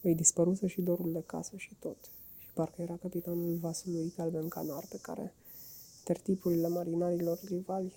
Îi 0.02 0.16
dispăruse 0.16 0.68
și 0.68 0.82
dorul 0.82 1.12
de 1.12 1.24
casă 1.26 1.58
și 1.58 1.76
tot, 1.80 1.98
și 2.38 2.54
parcă 2.54 2.82
era 2.82 2.98
capitanul 2.98 3.56
vasului 3.56 4.14
galben 4.18 4.48
canar 4.48 4.86
pe 4.90 4.98
care 5.02 5.34
Tertipurile 6.06 6.68
marinarilor 6.68 7.40
rivali 7.46 7.94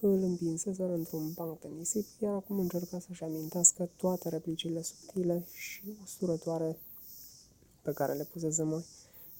îl 0.00 0.22
împinseseră 0.22 0.92
într-un 0.92 1.32
banc 1.32 1.60
de 1.60 1.68
nisip, 1.76 2.06
iar 2.20 2.34
acum 2.34 2.58
încerca 2.58 2.98
să-și 2.98 3.24
amintească 3.24 3.90
toate 3.96 4.28
replicile 4.28 4.82
subtile 4.82 5.46
și 5.52 5.82
usturătoare 6.02 6.78
pe 7.82 7.92
care 7.92 8.12
le 8.12 8.28
pusese 8.32 8.62
mai 8.62 8.84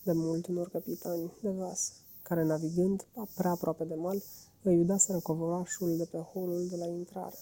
de 0.02 0.12
mult 0.12 0.46
unor 0.46 0.68
capitani 0.68 1.32
de 1.42 1.50
vas, 1.50 1.92
care, 2.22 2.44
navigând 2.44 3.06
prea 3.34 3.50
aproape 3.50 3.84
de 3.84 3.94
mal, 3.94 4.22
îi 4.62 4.78
udaseră 4.78 5.18
covorașul 5.18 5.96
de 5.96 6.04
pe 6.04 6.18
holul 6.18 6.68
de 6.68 6.76
la 6.76 6.86
intrare. 6.86 7.38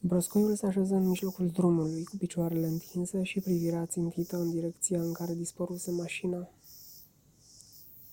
Broscoiul 0.00 0.56
se 0.56 0.66
așeză 0.66 0.94
în 0.94 1.08
mijlocul 1.08 1.48
drumului, 1.48 2.04
cu 2.04 2.16
picioarele 2.16 2.66
întinse 2.66 3.22
și 3.22 3.40
privirea 3.40 3.86
țintită 3.86 4.36
în 4.36 4.50
direcția 4.50 5.00
în 5.00 5.12
care 5.12 5.34
dispăruse 5.34 5.90
mașina. 5.90 6.48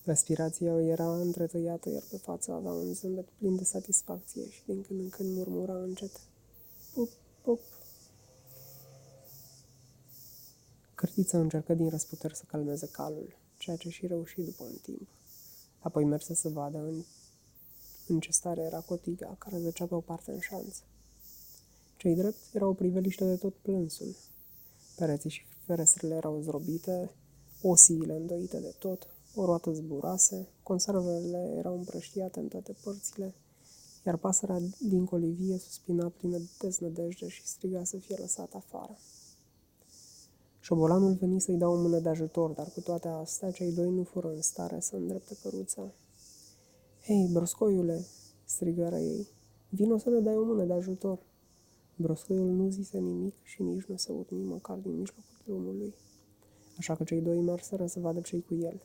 Respirația 0.08 0.82
era 0.82 1.16
întretăiată, 1.20 1.90
iar 1.90 2.04
pe 2.10 2.18
față 2.18 2.52
avea 2.52 2.72
un 2.72 2.94
zâmbet 2.94 3.28
plin 3.30 3.56
de 3.56 3.64
satisfacție 3.64 4.50
și 4.50 4.62
din 4.66 4.82
când 4.82 5.00
în 5.00 5.10
când 5.10 5.36
murmura 5.36 5.74
încet. 5.74 6.12
Pup, 6.94 7.10
pup. 7.42 7.60
Cârtița 10.96 11.40
încercă 11.40 11.74
din 11.74 11.90
răsputeri 11.90 12.36
să 12.36 12.44
calmeze 12.48 12.88
calul, 12.92 13.38
ceea 13.58 13.76
ce 13.76 13.90
și 13.90 14.08
reuși 14.08 14.42
după 14.42 14.64
un 14.64 14.78
timp. 14.82 15.08
Apoi 15.80 16.04
merse 16.04 16.34
să 16.34 16.50
vadă 16.50 16.78
în, 16.78 17.04
în 18.08 18.20
ce 18.20 18.32
stare 18.32 18.62
era 18.62 18.80
cotiga, 18.80 19.36
care 19.38 19.60
zăcea 19.60 19.86
pe 19.86 19.96
o 19.96 20.00
parte 20.00 20.32
în 20.32 20.40
șanț. 20.40 20.78
Cei 21.98 22.16
drept 22.16 22.38
era 22.54 22.68
o 22.68 22.74
priveliște 22.74 23.26
de 23.26 23.36
tot 23.36 23.54
plânsul. 23.54 24.16
Pereții 24.96 25.30
și 25.30 25.46
ferestrele 25.66 26.16
erau 26.16 26.42
zdrobite, 26.42 27.12
osiile 27.62 28.16
îndoite 28.16 28.60
de 28.60 28.76
tot, 28.80 29.08
o 29.40 29.46
roată 29.46 29.72
zburase, 29.72 30.48
conservele 30.64 31.54
erau 31.58 31.78
împrăștiate 31.78 32.40
în 32.40 32.48
toate 32.48 32.76
părțile, 32.84 33.34
iar 34.06 34.18
pasărea 34.18 34.60
din 34.80 35.06
colivie 35.06 35.58
suspina 35.58 36.12
plină 36.18 36.38
de 36.38 36.50
deznădejde 36.60 37.28
și 37.28 37.48
striga 37.48 37.84
să 37.84 37.98
fie 37.98 38.16
lăsat 38.20 38.54
afară. 38.54 38.98
Șobolanul 40.60 41.14
veni 41.14 41.42
să-i 41.42 41.58
dea 41.58 41.70
o 41.70 41.82
mână 41.82 42.00
de 42.00 42.10
ajutor, 42.10 42.52
dar 42.52 42.72
cu 42.74 42.82
toate 42.82 43.08
astea, 43.08 43.52
cei 43.52 43.72
doi 43.72 43.90
nu 43.90 44.04
fură 44.04 44.28
în 44.28 44.42
stare 44.42 44.80
să 44.80 44.96
îndrepte 44.96 45.38
căruța. 45.42 45.92
Hei, 47.04 47.30
broscoiule!" 47.34 48.06
strigără 48.46 48.98
ei. 48.98 49.28
Vino 49.70 49.98
să 49.98 50.10
ne 50.10 50.20
dai 50.20 50.36
o 50.36 50.44
mână 50.44 50.64
de 50.64 50.74
ajutor!" 50.74 51.20
Broscoiul 51.96 52.50
nu 52.50 52.70
zise 52.70 52.98
nimic 52.98 53.34
și 53.44 53.62
nici 53.62 53.84
nu 53.84 53.96
se 53.96 54.12
urni 54.12 54.44
măcar 54.44 54.78
din 54.78 54.92
mijlocul 54.92 55.42
drumului. 55.46 55.94
Așa 56.78 56.96
că 56.96 57.04
cei 57.04 57.22
doi 57.22 57.40
merseră 57.42 57.86
să 57.86 58.00
vadă 58.00 58.20
ce 58.20 58.40
cu 58.40 58.54
el. 58.54 58.82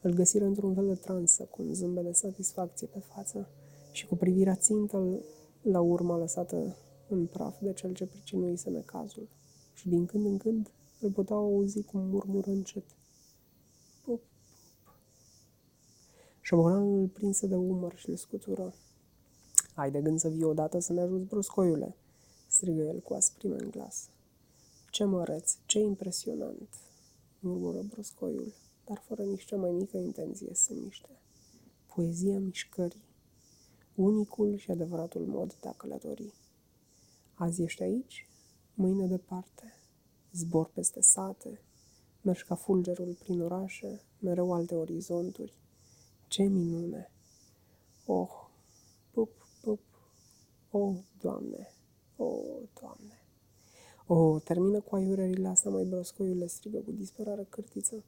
Îl 0.00 0.12
găsiră 0.12 0.44
într-un 0.44 0.74
fel 0.74 0.86
de 0.86 0.94
transă, 0.94 1.42
cu 1.42 1.62
un 1.62 1.74
zâmbet 1.74 2.04
de 2.04 2.12
satisfacție 2.12 2.86
pe 2.86 2.98
față 2.98 3.48
și 3.92 4.06
cu 4.06 4.16
privirea 4.16 4.54
țintă 4.54 5.20
la 5.62 5.80
urma 5.80 6.16
lăsată 6.16 6.76
în 7.08 7.26
praf 7.26 7.60
de 7.60 7.72
cel 7.72 7.94
ce 7.94 8.06
pricinuise 8.06 8.70
necazul. 8.70 9.28
Și 9.74 9.88
din 9.88 10.06
când 10.06 10.24
în 10.24 10.36
când 10.36 10.70
îl 11.00 11.10
puteau 11.10 11.38
auzi 11.38 11.82
cum 11.82 12.00
murmură 12.00 12.50
încet. 12.50 12.84
Pup, 14.04 14.20
pup. 14.84 14.94
Șobolanul 16.40 17.00
îl 17.00 17.06
prinse 17.06 17.46
de 17.46 17.54
umăr 17.54 17.96
și 17.96 18.08
îl 18.08 18.16
scutură. 18.16 18.74
Ai 19.74 19.90
de 19.90 20.00
gând 20.00 20.18
să 20.18 20.28
vii 20.28 20.44
odată 20.44 20.78
să 20.78 20.92
ne 20.92 21.00
ajuți, 21.00 21.24
bruscoiule?" 21.24 21.96
strigă 22.48 22.82
el 22.82 23.00
cu 23.00 23.14
asprime 23.14 23.56
în 23.58 23.70
glas. 23.70 24.08
Ce 24.90 25.04
măreț, 25.04 25.56
ce 25.66 25.78
impresionant!" 25.78 26.68
murmură 27.40 27.82
bruscoiul 27.82 28.52
dar 28.86 29.02
fără 29.06 29.22
nici 29.22 29.44
cea 29.44 29.56
mai 29.56 29.70
mică 29.70 29.96
intenție 29.96 30.54
să 30.54 30.62
se 30.62 30.74
miște. 30.74 31.20
Poezia 31.94 32.38
mișcării, 32.38 33.04
unicul 33.94 34.56
și 34.56 34.70
adevăratul 34.70 35.26
mod 35.26 35.54
de 35.60 35.68
a 35.68 35.72
călători. 35.72 36.34
Azi 37.34 37.62
ești 37.62 37.82
aici, 37.82 38.28
mâine 38.74 39.06
departe, 39.06 39.72
zbor 40.32 40.70
peste 40.74 41.00
sate, 41.00 41.60
mergi 42.22 42.44
ca 42.44 42.54
fulgerul 42.54 43.16
prin 43.18 43.40
orașe, 43.40 44.02
mereu 44.18 44.52
alte 44.52 44.74
orizonturi. 44.74 45.52
Ce 46.28 46.42
minune! 46.42 47.10
Oh, 48.06 48.48
pup, 49.10 49.30
pup, 49.62 49.80
oh, 50.70 50.96
Doamne, 51.20 51.72
oh, 52.16 52.62
Doamne! 52.80 53.20
O, 54.06 54.38
termină 54.38 54.80
cu 54.80 54.94
aiurerile 54.94 55.48
astea, 55.48 55.70
mai 55.70 55.84
broscoiule, 55.84 56.46
strigă 56.46 56.78
cu 56.78 56.92
disperare 56.92 57.46
cârtiță. 57.48 58.04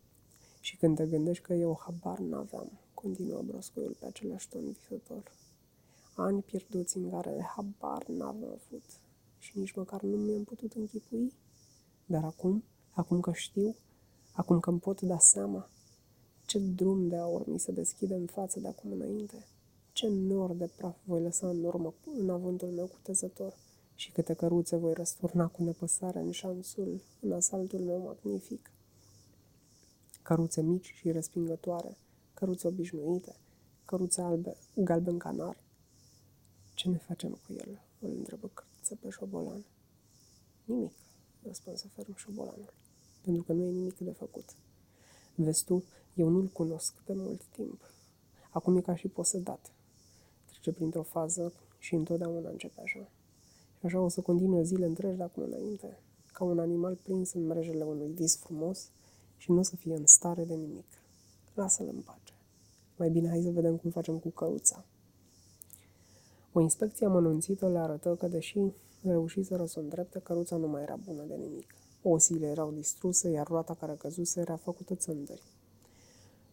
Și 0.61 0.77
când 0.77 0.97
te 0.97 1.07
gândești 1.07 1.45
că 1.45 1.53
eu 1.53 1.81
habar 1.81 2.19
n-aveam, 2.19 2.71
continuă 2.95 3.43
broscoiul 3.43 3.97
pe 3.99 4.07
același 4.07 4.49
ton 4.49 4.73
visător. 4.73 5.33
Ani 6.15 6.43
pierduți 6.43 6.97
în 6.97 7.11
care 7.11 7.51
habar 7.57 8.07
n-am 8.07 8.37
avut 8.37 8.85
și 9.39 9.59
nici 9.59 9.75
măcar 9.75 10.03
nu 10.03 10.17
mi-am 10.17 10.45
putut 10.45 10.73
închipui. 10.73 11.33
Dar 12.07 12.25
acum, 12.25 12.65
acum 12.91 13.21
că 13.21 13.33
știu, 13.33 13.77
acum 14.33 14.61
că 14.61 14.71
îmi 14.71 14.81
pot 14.81 15.01
da 15.01 15.19
seama, 15.19 15.69
ce 16.47 16.59
drum 16.59 17.09
de 17.09 17.17
aur 17.17 17.47
mi 17.47 17.59
se 17.59 17.73
deschide 17.73 18.15
în 18.15 18.27
față 18.27 18.61
de 18.61 18.69
acum 18.69 18.91
înainte. 18.91 19.47
Ce 19.93 20.09
nor 20.09 20.53
de 20.53 20.71
praf 20.77 20.97
voi 21.05 21.23
lăsa 21.23 21.49
în 21.49 21.65
urmă 21.65 21.95
în 22.19 22.31
avântul 22.31 22.69
meu 22.69 22.87
cutezător 22.87 23.55
și 23.95 24.13
câte 24.13 24.35
căruțe 24.35 24.77
voi 24.77 24.93
răsturna 24.93 25.47
cu 25.47 25.63
nepăsare 25.63 26.19
în 26.19 26.31
șanțul, 26.31 27.01
în 27.21 27.33
asaltul 27.33 27.79
meu 27.79 27.99
magnific. 27.99 28.71
Căruțe 30.29 30.63
mici 30.63 30.93
și 30.95 31.11
respingătoare, 31.11 31.97
căruțe 32.35 32.67
obișnuite, 32.67 33.37
căruțe 33.85 34.21
albe, 34.21 34.57
galben 34.75 35.19
canar. 35.19 35.57
Ce 36.75 36.89
ne 36.89 36.97
facem 36.97 37.31
cu 37.31 37.53
el? 37.53 37.81
Îl 38.01 38.11
întrebă 38.11 38.51
cărță 38.55 38.95
pe 39.01 39.09
șobolan. 39.11 39.65
Nimic, 40.65 40.93
răspunse 41.43 41.91
ferm 41.95 42.17
șobolanul, 42.17 42.73
pentru 43.21 43.43
că 43.43 43.53
nu 43.53 43.65
e 43.65 43.71
nimic 43.71 43.99
de 43.99 44.11
făcut. 44.11 44.45
Vezi 45.35 45.65
tu, 45.65 45.85
eu 46.15 46.29
nu-l 46.29 46.47
cunosc 46.47 46.95
de 47.07 47.13
mult 47.17 47.45
timp. 47.45 47.81
Acum 48.51 48.77
e 48.77 48.81
ca 48.81 48.95
și 48.95 49.09
posedat. 49.09 49.73
Trece 50.47 50.73
printr-o 50.73 51.03
fază 51.03 51.53
și 51.79 51.95
întotdeauna 51.95 52.49
începe 52.49 52.81
așa. 52.81 53.11
Și 53.79 53.87
așa 53.87 54.01
o 54.01 54.09
să 54.09 54.21
continue 54.21 54.63
zile 54.63 54.87
întregi 54.87 55.17
de 55.17 55.23
acum 55.23 55.43
înainte, 55.43 55.99
ca 56.33 56.45
un 56.45 56.59
animal 56.59 56.95
prins 56.95 57.33
în 57.33 57.47
mrejele 57.47 57.85
unui 57.85 58.13
vis 58.13 58.37
frumos 58.37 58.91
și 59.39 59.51
nu 59.51 59.59
o 59.59 59.63
să 59.63 59.77
fie 59.77 59.95
în 59.95 60.07
stare 60.07 60.45
de 60.45 60.55
nimic. 60.55 60.87
Lasă-l 61.55 61.87
în 61.87 62.01
pace. 62.01 62.35
Mai 62.97 63.11
bine 63.11 63.29
hai 63.29 63.43
să 63.43 63.51
vedem 63.51 63.77
cum 63.77 63.91
facem 63.91 64.19
cu 64.19 64.29
căuța. 64.29 64.85
O 66.53 66.61
inspecție 66.61 67.07
amănunțită 67.07 67.69
le 67.69 67.79
arătă 67.79 68.15
că, 68.15 68.29
deși 68.29 68.59
reușiseră 69.03 69.67
să 69.67 69.79
o 69.79 69.83
îndrepte, 69.83 70.19
căruța 70.19 70.57
nu 70.57 70.67
mai 70.67 70.83
era 70.83 70.97
bună 70.97 71.23
de 71.29 71.35
nimic. 71.35 71.75
Osile 72.03 72.47
erau 72.47 72.71
distruse, 72.71 73.31
iar 73.31 73.47
roata 73.47 73.75
care 73.75 73.95
căzuse 73.95 74.41
era 74.41 74.57
făcută 74.57 74.95
țândări. 74.95 75.43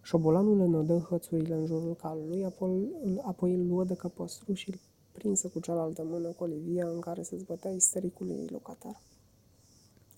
Șobolanul 0.02 0.60
înodă 0.60 0.98
hățurile 0.98 1.56
în 1.56 1.66
jurul 1.66 1.96
calului, 1.96 2.46
apoi, 2.46 2.90
apoi 3.22 3.54
îl 3.54 3.68
luă 3.68 3.84
de 3.84 3.96
căpăstru 3.96 4.54
și 4.54 4.70
îl 4.70 4.80
prinsă 5.12 5.48
cu 5.48 5.60
cealaltă 5.60 6.04
mână 6.04 6.28
cu 6.28 6.44
Olivia 6.44 6.88
în 6.88 7.00
care 7.00 7.22
se 7.22 7.38
zbătea 7.38 7.72
istericul 7.72 8.30
ei 8.30 8.48
locatar. 8.52 9.02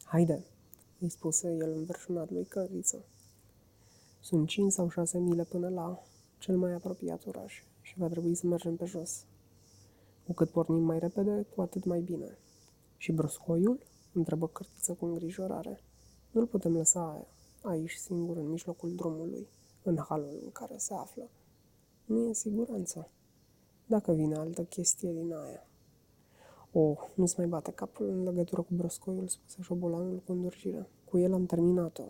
Haide, 0.04 0.44
îi 1.00 1.10
spuse 1.10 1.56
el 1.56 1.72
înverșunat 1.72 2.32
lui 2.32 2.46
Căriță. 2.46 3.06
Sunt 4.20 4.48
cinci 4.48 4.72
sau 4.72 4.90
șase 4.90 5.20
mile 5.20 5.44
până 5.44 5.70
la 5.70 6.04
cel 6.38 6.58
mai 6.58 6.74
apropiat 6.74 7.26
oraș 7.26 7.64
și 7.82 7.98
va 7.98 8.08
trebui 8.08 8.36
să 8.36 8.48
mergem 8.48 8.76
pe 8.76 8.86
jos. 8.86 9.26
Cu 10.26 10.34
cât 10.34 10.50
pornim 10.50 10.84
mai 10.84 11.00
repede, 11.00 11.46
cu 11.56 11.62
atât 11.62 11.86
mai 11.86 12.02
bine. 12.02 12.38
Și 12.98 13.12
broscoiul? 13.12 13.80
întrebă 14.14 14.48
Cărtiță 14.48 14.94
cu 14.94 15.06
îngrijorare. 15.06 15.82
Nu-l 16.32 16.48
putem 16.48 16.76
lăsa 16.76 17.28
aici 17.62 17.92
singur 17.92 18.38
în 18.38 18.50
mijlocul 18.50 18.96
drumului, 18.96 19.48
în 19.84 19.98
halul 19.98 20.40
în 20.44 20.52
care 20.52 20.78
se 20.78 20.94
află. 20.94 21.30
Nu 22.06 22.24
e 22.24 22.28
în 22.28 22.34
siguranță. 22.34 23.10
Dacă 23.86 24.12
vine 24.14 24.36
altă 24.36 24.64
chestie 24.64 25.12
din 25.14 25.34
aia. 25.34 25.67
O, 26.80 26.96
nu-ți 27.14 27.34
mai 27.38 27.48
bate 27.48 27.72
capul 27.72 28.10
în 28.10 28.24
legătură 28.24 28.62
cu 28.62 28.74
broscoiul, 28.74 29.28
spuse 29.28 29.62
șobolanul 29.62 30.22
cu 30.26 30.32
îndurjire. 30.32 30.90
Cu 31.06 31.18
el 31.18 31.34
am 31.34 31.46
terminat-o. 31.46 32.04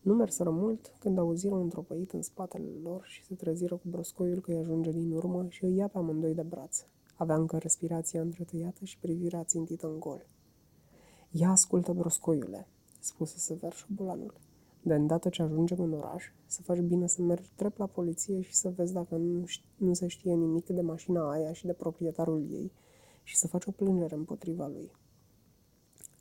Nu 0.00 0.14
merseră 0.14 0.50
mult 0.50 0.96
când 0.98 1.18
auziră 1.18 1.54
un 1.54 1.68
tropăit 1.68 2.12
în 2.12 2.22
spatele 2.22 2.68
lor 2.82 3.04
și 3.04 3.24
se 3.24 3.34
treziră 3.34 3.74
cu 3.74 3.88
broscoiul 3.88 4.40
că 4.40 4.50
îi 4.50 4.58
ajunge 4.58 4.90
din 4.90 5.12
urmă 5.12 5.46
și 5.48 5.64
îi 5.64 5.76
ia 5.76 5.88
pe 5.88 5.98
amândoi 5.98 6.34
de 6.34 6.42
brațe. 6.42 6.88
Avea 7.14 7.36
încă 7.36 7.58
respirația 7.58 8.20
întretăiată 8.20 8.84
și 8.84 8.98
privirea 8.98 9.44
țintită 9.44 9.86
în 9.86 10.00
gol. 10.00 10.26
Ia 11.30 11.50
ascultă, 11.50 11.92
broscoiule, 11.92 12.68
spuse 13.00 13.38
sever 13.38 13.72
șobolanul. 13.72 14.34
De 14.82 14.94
îndată 14.94 15.28
ce 15.28 15.42
ajungem 15.42 15.80
în 15.80 15.92
oraș, 15.92 16.24
să 16.46 16.62
faci 16.62 16.80
bine 16.80 17.06
să 17.06 17.22
mergi 17.22 17.52
drept 17.56 17.78
la 17.78 17.86
poliție 17.86 18.40
și 18.40 18.54
să 18.54 18.72
vezi 18.76 18.92
dacă 18.92 19.16
nu, 19.16 19.44
nu 19.76 19.94
se 19.94 20.06
știe 20.06 20.34
nimic 20.34 20.66
de 20.66 20.80
mașina 20.80 21.30
aia 21.30 21.52
și 21.52 21.66
de 21.66 21.72
proprietarul 21.72 22.46
ei 22.50 22.72
și 23.26 23.36
să 23.36 23.46
faci 23.48 23.64
o 23.64 23.70
plângere 23.70 24.14
împotriva 24.14 24.66
lui. 24.66 24.90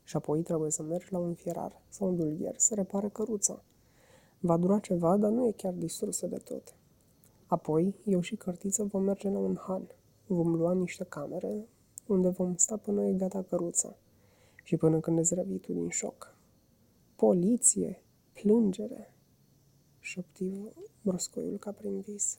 Și 0.04 0.16
apoi 0.16 0.42
trebuie 0.42 0.72
să 0.72 0.84
mergi 0.84 1.12
la 1.12 1.18
un 1.18 1.34
fierar 1.34 1.82
sau 1.90 2.08
un 2.08 2.16
dulgher 2.16 2.58
să 2.58 2.74
repare 2.74 3.10
căruța. 3.10 3.64
Va 4.40 4.58
dura 4.58 4.80
ceva, 4.80 5.18
dar 5.18 5.32
nu 5.32 5.48
e 5.48 5.52
chiar 5.52 5.74
distrusă 5.74 6.28
de 6.28 6.38
tot. 6.38 6.76
Apoi, 7.46 7.96
eu 8.06 8.22
și 8.22 8.36
cărtiță 8.36 8.84
vom 8.84 9.04
merge 9.04 9.30
la 9.30 9.38
un 9.38 9.58
han. 9.60 9.88
Vom 10.28 10.56
lua 10.56 10.74
niște 10.74 11.04
camere 11.04 11.68
unde 12.08 12.30
vom 12.30 12.56
sta 12.56 12.78
până 12.78 13.06
e 13.06 13.14
gata 13.14 13.44
căruța 13.44 13.98
și 14.64 14.78
până 14.78 15.00
când 15.00 15.18
îți 15.18 15.34
revii 15.34 15.60
tu 15.60 15.74
din 15.74 15.90
șoc. 15.90 16.38
Poliție, 17.16 18.04
plângere, 18.34 19.14
șopti 20.00 20.52
broscoiul 21.02 21.58
ca 21.58 21.72
prin 21.72 22.00
vis. 22.00 22.38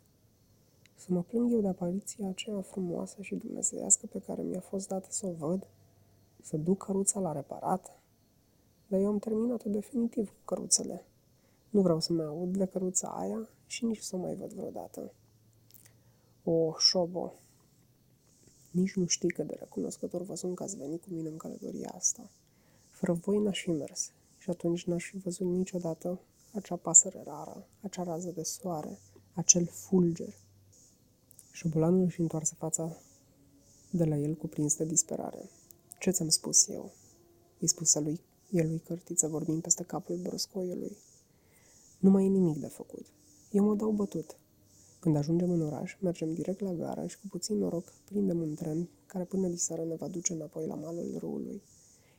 Să 0.96 1.06
mă 1.08 1.22
plâng 1.22 1.52
eu 1.52 1.60
de 1.60 1.68
apariția 1.68 2.28
aceea 2.28 2.60
frumoasă 2.60 3.22
și 3.22 3.34
dumnezeiască 3.34 4.06
pe 4.06 4.18
care 4.18 4.42
mi-a 4.42 4.60
fost 4.60 4.88
dată 4.88 5.06
să 5.10 5.26
o 5.26 5.32
văd, 5.32 5.66
să 6.42 6.56
duc 6.56 6.84
căruța 6.84 7.20
la 7.20 7.32
reparat. 7.32 8.00
Dar 8.86 9.00
eu 9.00 9.08
am 9.08 9.18
terminat-o 9.18 9.70
definitiv 9.70 10.28
cu 10.28 10.54
căruțele. 10.54 11.04
Nu 11.70 11.80
vreau 11.80 12.00
să 12.00 12.12
mai 12.12 12.24
aud 12.24 12.56
de 12.56 12.66
căruța 12.66 13.08
aia 13.08 13.48
și 13.66 13.84
nici 13.84 14.00
să 14.00 14.16
o 14.16 14.18
mai 14.18 14.34
văd 14.34 14.52
vreodată. 14.52 15.12
O, 16.44 16.72
șobo, 16.78 17.32
nici 18.70 18.94
nu 18.94 19.06
știi 19.06 19.28
cât 19.28 19.46
de 19.46 19.56
recunoscător 19.58 20.22
vă 20.22 20.34
sunt 20.34 20.56
că 20.56 20.62
ați 20.62 20.76
venit 20.76 21.02
cu 21.02 21.08
mine 21.10 21.28
în 21.28 21.36
călătoria 21.36 21.92
asta. 21.96 22.30
Fără 22.90 23.12
voi 23.12 23.38
n-aș 23.38 23.62
fi 23.62 23.70
mers 23.70 24.12
și 24.38 24.50
atunci 24.50 24.84
n-aș 24.84 25.04
fi 25.04 25.16
văzut 25.16 25.46
niciodată 25.46 26.20
acea 26.52 26.76
pasăre 26.76 27.22
rară, 27.24 27.66
acea 27.82 28.02
rază 28.02 28.30
de 28.30 28.42
soare, 28.42 28.98
acel 29.34 29.66
fulger. 29.66 30.34
Șobolanul 31.56 32.02
își 32.04 32.20
întoarse 32.20 32.54
fața 32.58 32.96
de 33.90 34.04
la 34.04 34.16
el 34.16 34.34
cuprins 34.34 34.76
de 34.76 34.84
disperare. 34.84 35.50
Ce 35.98 36.10
ți-am 36.10 36.28
spus 36.28 36.68
eu? 36.68 36.92
Îi 37.58 37.68
spuse 37.68 38.00
lui, 38.00 38.20
el 38.50 38.68
lui 38.68 38.78
Cărtiță, 38.78 39.28
vorbind 39.28 39.62
peste 39.62 39.82
capul 39.82 40.16
broscoiului. 40.16 40.96
Nu 41.98 42.10
mai 42.10 42.24
e 42.24 42.28
nimic 42.28 42.56
de 42.56 42.66
făcut. 42.66 43.06
Eu 43.50 43.64
mă 43.64 43.74
dau 43.74 43.90
bătut. 43.90 44.36
Când 44.98 45.16
ajungem 45.16 45.50
în 45.50 45.62
oraș, 45.62 45.96
mergem 46.00 46.34
direct 46.34 46.60
la 46.60 46.72
gara 46.72 47.06
și 47.06 47.20
cu 47.20 47.26
puțin 47.30 47.58
noroc 47.58 47.92
prindem 48.04 48.40
un 48.40 48.54
tren 48.54 48.88
care 49.06 49.24
până 49.24 49.48
diseară 49.48 49.84
ne 49.84 49.94
va 49.94 50.08
duce 50.08 50.32
înapoi 50.32 50.66
la 50.66 50.74
malul 50.74 51.16
râului. 51.18 51.62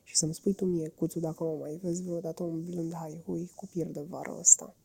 Și 0.03 0.15
să-mi 0.15 0.33
spui 0.33 0.53
tu 0.53 0.65
mie, 0.65 0.89
Cuțu, 0.89 1.19
dacă 1.19 1.43
mă 1.43 1.57
mai 1.59 1.79
vezi 1.83 2.03
vreodată 2.03 2.43
umblând 2.43 2.93
hui 3.25 3.51
cu 3.55 3.65
pier 3.65 3.87
de 3.87 4.01
vară 4.01 4.35
ăsta. 4.39 4.75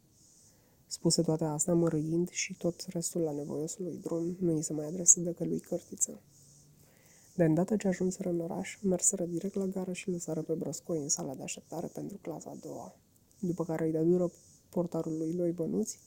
Spuse 0.93 1.23
toate 1.23 1.45
astea 1.45 1.75
mărâind 1.75 2.29
și 2.29 2.57
tot 2.57 2.85
restul 2.89 3.21
la 3.21 3.33
nevoiosului 3.33 3.99
drum 4.03 4.37
nu 4.41 4.55
îi 4.55 4.63
se 4.63 4.73
mai 4.73 4.87
adresă 4.87 5.21
decât 5.21 5.47
lui 5.47 5.61
Cărtiță. 5.61 6.21
De 7.35 7.45
îndată 7.45 7.77
ce 7.77 7.89
ajunseră 7.89 8.29
în 8.29 8.41
oraș, 8.41 8.79
merseră 8.83 9.25
direct 9.25 9.55
la 9.55 9.65
gară 9.65 9.93
și 9.93 10.11
lăsară 10.11 10.43
pe 10.43 10.53
broscoi 10.53 10.99
în 10.99 11.09
sala 11.09 11.35
de 11.35 11.43
așteptare 11.43 11.87
pentru 11.87 12.17
clasa 12.17 12.51
a 12.51 12.59
doua. 12.61 12.95
După 13.39 13.65
care 13.65 13.85
îi 13.85 13.93
dă 13.93 14.03
dură 14.03 14.31
portarului 14.69 15.33
lui 15.33 15.53
Bănuți, 15.53 15.99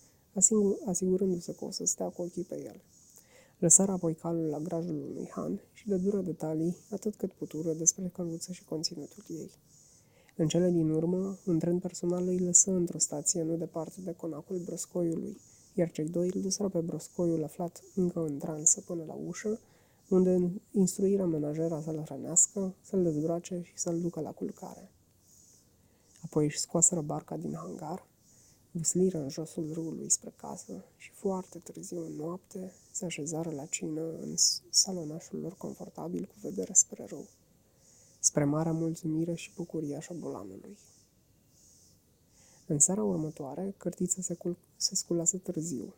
asigurându-se 0.85 1.55
că 1.55 1.65
o 1.65 1.71
să 1.71 1.85
stea 1.85 2.09
cu 2.09 2.21
ochii 2.21 2.43
pe 2.43 2.63
el. 2.63 2.81
Lăsară 3.57 3.91
apoi 3.91 4.15
calul 4.15 4.45
la 4.45 4.59
grajul 4.59 5.07
unui 5.09 5.29
han 5.31 5.61
și 5.73 5.87
de 5.87 5.95
dură 5.95 6.21
detalii 6.21 6.77
atât 6.89 7.15
cât 7.15 7.33
putură 7.33 7.73
despre 7.73 8.11
căruță 8.13 8.51
și 8.51 8.65
conținutul 8.65 9.23
ei. 9.27 9.51
În 10.37 10.47
cele 10.47 10.69
din 10.69 10.89
urmă, 10.89 11.37
un 11.45 11.59
tren 11.59 11.79
personal 11.79 12.27
îi 12.27 12.39
lăsă 12.39 12.71
într-o 12.71 12.97
stație 12.97 13.43
nu 13.43 13.55
departe 13.55 14.01
de 14.01 14.11
conacul 14.11 14.57
broscoiului, 14.65 15.37
iar 15.73 15.91
cei 15.91 16.09
doi 16.09 16.29
îl 16.33 16.41
duseră 16.41 16.69
pe 16.69 16.79
broscoiul 16.79 17.43
aflat 17.43 17.83
încă 17.95 18.19
în 18.19 18.37
transă 18.37 18.81
până 18.81 19.03
la 19.07 19.13
ușă, 19.13 19.59
unde 20.09 20.51
instruirea 20.71 21.25
menajera 21.25 21.81
să-l 21.81 22.01
hrănească, 22.05 22.75
să-l 22.81 23.03
dezbrace 23.03 23.61
și 23.63 23.77
să-l 23.77 23.99
ducă 24.01 24.19
la 24.19 24.31
culcare. 24.31 24.89
Apoi 26.23 26.45
își 26.45 26.59
scoaseră 26.59 27.01
barca 27.01 27.37
din 27.37 27.53
hangar, 27.53 28.07
vâsliră 28.71 29.17
în 29.17 29.29
josul 29.29 29.71
râului 29.73 30.09
spre 30.09 30.33
casă 30.35 30.83
și 30.97 31.11
foarte 31.11 31.59
târziu 31.59 32.05
în 32.05 32.11
noapte 32.11 32.73
se 32.91 33.05
așezară 33.05 33.51
la 33.51 33.65
cină 33.65 34.01
în 34.01 34.33
salonașul 34.69 35.39
lor 35.39 35.55
confortabil 35.57 36.25
cu 36.25 36.35
vedere 36.41 36.73
spre 36.73 37.05
râu, 37.05 37.27
spre 38.25 38.43
marea 38.43 38.71
mulțumire 38.71 39.33
și 39.33 39.51
bucuria 39.55 39.99
șobolanului. 39.99 40.77
În 42.67 42.79
seara 42.79 43.03
următoare, 43.03 43.73
cărtița 43.77 44.21
se, 44.21 44.33
cul- 44.33 44.57
se 44.77 44.95
sculase 44.95 45.37
târziu 45.37 45.93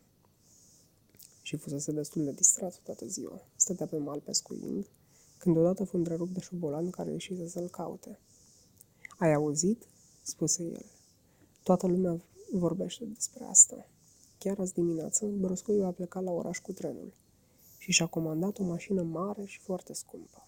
și 1.42 1.56
fusese 1.56 1.92
destul 1.92 2.24
de 2.24 2.32
distrat 2.32 2.80
toată 2.84 3.06
ziua. 3.06 3.40
Stătea 3.56 3.86
pe 3.86 3.96
mal 3.96 4.20
pescuind, 4.20 4.86
când 5.38 5.56
odată 5.56 5.84
fu 5.84 5.96
întrerupt 5.96 6.30
de 6.30 6.40
șobolan 6.40 6.90
care 6.90 7.10
ieșise 7.10 7.48
să-l 7.48 7.68
caute. 7.68 8.18
Ai 9.18 9.32
auzit?" 9.32 9.86
spuse 10.22 10.62
el. 10.62 10.84
Toată 11.62 11.86
lumea 11.86 12.20
vorbește 12.52 13.04
despre 13.04 13.44
asta. 13.44 13.86
Chiar 14.38 14.58
azi 14.58 14.74
dimineață, 14.74 15.26
Broscoiu 15.26 15.84
a 15.84 15.90
plecat 15.90 16.22
la 16.22 16.30
oraș 16.30 16.58
cu 16.58 16.72
trenul 16.72 17.12
și 17.78 17.92
și-a 17.92 18.06
comandat 18.06 18.58
o 18.58 18.64
mașină 18.64 19.02
mare 19.02 19.44
și 19.44 19.60
foarte 19.60 19.92
scumpă. 19.92 20.47